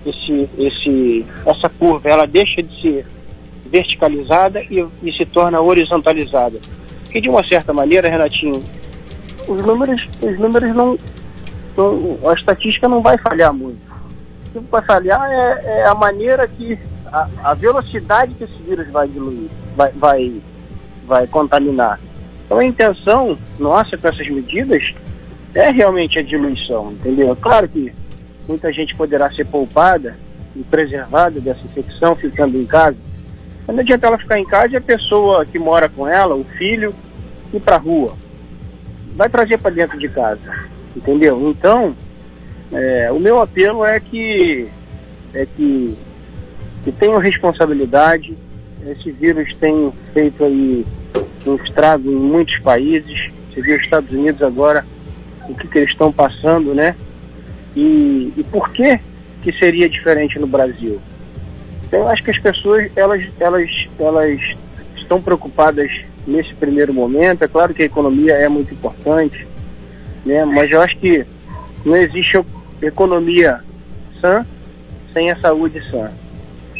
esse, 0.05 0.49
esse, 0.57 1.25
essa 1.45 1.69
curva. 1.69 2.09
Ela 2.09 2.25
deixa 2.25 2.61
de 2.61 2.81
ser 2.81 3.05
verticalizada 3.67 4.61
e, 4.63 4.85
e 5.03 5.11
se 5.11 5.25
torna 5.25 5.61
horizontalizada. 5.61 6.59
Porque 7.03 7.21
de 7.21 7.29
uma 7.29 7.43
certa 7.47 7.73
maneira, 7.73 8.09
Renatinho, 8.09 8.63
os 9.47 9.65
números, 9.65 10.07
os 10.21 10.39
números 10.39 10.75
não, 10.75 10.97
não 11.75 12.29
a 12.29 12.33
estatística 12.33 12.87
não 12.87 13.01
vai 13.01 13.17
falhar 13.17 13.53
muito. 13.53 13.79
O 14.55 14.61
que 14.61 14.71
vai 14.71 14.81
falhar 14.81 15.29
é, 15.31 15.79
é 15.79 15.85
a 15.85 15.95
maneira 15.95 16.47
que 16.47 16.77
a, 17.11 17.27
a, 17.43 17.53
velocidade 17.53 18.33
que 18.33 18.43
esse 18.43 18.61
vírus 18.63 18.89
vai 18.89 19.07
diluir, 19.07 19.49
vai, 19.75 19.91
vai, 19.91 20.41
vai 21.05 21.27
contaminar. 21.27 21.99
Então 22.45 22.59
a 22.59 22.65
intenção 22.65 23.37
nossa 23.57 23.97
com 23.97 24.07
essas 24.07 24.27
medidas 24.27 24.93
é 25.53 25.69
realmente 25.69 26.19
a 26.19 26.23
diluição, 26.23 26.91
entendeu? 26.91 27.35
Claro 27.35 27.67
que 27.67 27.93
muita 28.47 28.71
gente 28.71 28.95
poderá 28.95 29.31
ser 29.31 29.45
poupada 29.45 30.17
e 30.55 30.63
preservada 30.63 31.39
dessa 31.39 31.65
infecção 31.65 32.15
ficando 32.15 32.57
em 32.57 32.65
casa, 32.65 32.97
não 33.73 33.81
adianta 33.81 34.07
ela 34.07 34.17
ficar 34.17 34.39
em 34.39 34.45
casa 34.45 34.73
e 34.73 34.77
a 34.77 34.81
pessoa 34.81 35.45
que 35.45 35.59
mora 35.59 35.89
com 35.89 36.07
ela, 36.07 36.35
o 36.35 36.45
filho, 36.57 36.95
ir 37.53 37.59
para 37.59 37.75
a 37.75 37.79
rua. 37.79 38.15
Vai 39.15 39.29
trazer 39.29 39.57
para 39.57 39.71
dentro 39.71 39.97
de 39.97 40.07
casa. 40.07 40.67
Entendeu? 40.95 41.49
Então, 41.49 41.95
é, 42.71 43.11
o 43.11 43.19
meu 43.19 43.41
apelo 43.41 43.85
é 43.85 43.99
que, 43.99 44.67
é 45.33 45.45
que, 45.45 45.97
que 46.83 46.91
tenham 46.93 47.17
responsabilidade. 47.17 48.37
Esse 48.85 49.11
vírus 49.11 49.53
tem 49.55 49.91
feito 50.13 50.43
aí 50.43 50.85
um 51.45 51.55
estrago 51.55 52.09
em 52.09 52.15
muitos 52.15 52.57
países. 52.59 53.29
Você 53.51 53.61
viu 53.61 53.75
os 53.75 53.83
Estados 53.83 54.11
Unidos 54.11 54.41
agora, 54.41 54.85
o 55.49 55.55
que, 55.55 55.67
que 55.67 55.77
eles 55.77 55.91
estão 55.91 56.11
passando, 56.11 56.73
né? 56.73 56.95
E, 57.75 58.33
e 58.35 58.45
por 58.49 58.71
que, 58.71 58.99
que 59.43 59.51
seria 59.53 59.89
diferente 59.89 60.39
no 60.39 60.47
Brasil? 60.47 60.99
Então, 61.87 62.01
eu 62.01 62.07
acho 62.09 62.23
que 62.23 62.31
as 62.31 62.37
pessoas 62.37 62.91
elas, 62.95 63.25
elas, 63.39 63.87
elas 63.97 64.39
estão 64.95 65.21
preocupadas 65.21 65.89
nesse 66.25 66.53
primeiro 66.53 66.93
momento. 66.93 67.43
É 67.43 67.47
claro 67.47 67.73
que 67.73 67.81
a 67.81 67.85
economia 67.85 68.33
é 68.33 68.49
muito 68.49 68.73
importante, 68.73 69.47
né? 70.25 70.43
mas 70.43 70.69
eu 70.69 70.81
acho 70.81 70.97
que 70.97 71.25
não 71.85 71.95
existe 71.95 72.39
economia 72.81 73.61
sã 74.19 74.45
sem 75.13 75.31
a 75.31 75.37
saúde 75.37 75.81
sã. 75.89 76.11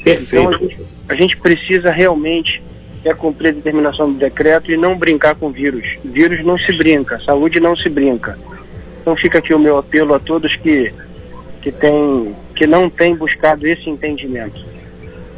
Perfeito. 0.04 0.36
Então, 0.36 0.50
a 0.50 0.58
gente, 0.58 0.86
a 1.10 1.16
gente 1.16 1.38
precisa 1.38 1.92
realmente 1.92 2.62
é 3.06 3.14
cumprir 3.14 3.50
a 3.50 3.52
determinação 3.52 4.12
do 4.12 4.20
decreto 4.20 4.72
e 4.72 4.76
não 4.76 4.98
brincar 4.98 5.36
com 5.36 5.50
vírus. 5.50 5.98
Vírus 6.04 6.44
não 6.44 6.58
se 6.58 6.76
brinca, 6.76 7.20
saúde 7.20 7.60
não 7.60 7.76
se 7.76 7.88
brinca. 7.88 8.38
Então 9.02 9.16
fica 9.16 9.38
aqui 9.38 9.54
o 9.54 9.60
meu 9.60 9.78
apelo 9.78 10.14
a 10.14 10.20
todos 10.20 10.56
que, 10.58 10.94
que, 11.62 11.72
tem, 11.72 12.36
que 12.54 12.68
não 12.68 12.90
têm 12.90 13.16
buscado 13.16 13.66
esse 13.66 13.90
entendimento. 13.90 14.66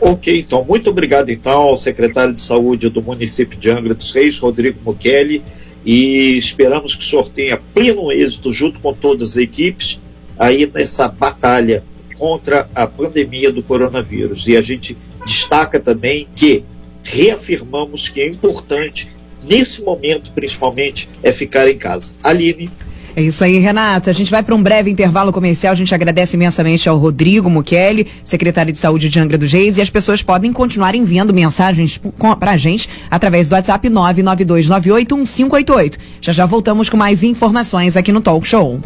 Ok, 0.01 0.39
então, 0.39 0.63
muito 0.63 0.89
obrigado 0.89 1.29
então 1.29 1.61
ao 1.61 1.77
secretário 1.77 2.33
de 2.33 2.41
Saúde 2.41 2.89
do 2.89 3.01
município 3.01 3.59
de 3.59 3.69
Angra 3.69 3.93
dos 3.93 4.13
Reis, 4.13 4.37
Rodrigo 4.37 4.79
Mukeli, 4.83 5.43
e 5.85 6.37
esperamos 6.37 6.95
que 6.95 7.03
o 7.03 7.07
senhor 7.07 7.29
tenha 7.29 7.57
pleno 7.57 8.11
êxito 8.11 8.53
junto 8.53 8.79
com 8.79 8.93
todas 8.93 9.31
as 9.31 9.37
equipes 9.37 9.99
aí 10.37 10.69
nessa 10.73 11.07
batalha 11.07 11.83
contra 12.17 12.69
a 12.73 12.87
pandemia 12.87 13.51
do 13.51 13.61
coronavírus. 13.61 14.47
E 14.47 14.55
a 14.55 14.61
gente 14.61 14.95
destaca 15.25 15.79
também 15.79 16.27
que 16.33 16.63
reafirmamos 17.03 18.07
que 18.07 18.21
é 18.21 18.27
importante, 18.27 19.09
nesse 19.43 19.81
momento 19.81 20.31
principalmente, 20.31 21.09
é 21.21 21.33
ficar 21.33 21.69
em 21.69 21.77
casa. 21.77 22.13
Aline. 22.23 22.69
É 23.15 23.21
isso 23.21 23.43
aí, 23.43 23.59
Renato. 23.59 24.09
A 24.09 24.13
gente 24.13 24.31
vai 24.31 24.41
para 24.43 24.55
um 24.55 24.63
breve 24.63 24.89
intervalo 24.89 25.31
comercial. 25.31 25.73
A 25.73 25.75
gente 25.75 25.93
agradece 25.93 26.35
imensamente 26.35 26.89
ao 26.89 26.97
Rodrigo 26.97 27.49
Mukeli, 27.49 28.07
secretário 28.23 28.73
de 28.73 28.79
Saúde 28.79 29.09
de 29.09 29.19
Angra 29.19 29.37
dos 29.37 29.51
Reis, 29.51 29.77
e 29.77 29.81
as 29.81 29.89
pessoas 29.89 30.21
podem 30.21 30.51
continuar 30.51 30.95
enviando 30.95 31.33
mensagens 31.33 31.99
para 32.39 32.51
a 32.51 32.57
gente 32.57 32.89
através 33.09 33.47
do 33.47 33.53
WhatsApp 33.53 33.89
992981588. 33.89 35.95
Já 36.21 36.31
já 36.31 36.45
voltamos 36.45 36.89
com 36.89 36.97
mais 36.97 37.23
informações 37.23 37.97
aqui 37.97 38.11
no 38.11 38.21
Talk 38.21 38.47
Show. 38.47 38.79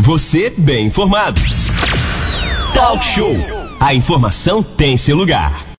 Você 0.00 0.52
bem 0.56 0.86
informado. 0.86 1.40
Talk 2.74 3.04
Show. 3.04 3.36
A 3.78 3.94
informação 3.94 4.62
tem 4.62 4.96
seu 4.96 5.16
lugar. 5.16 5.64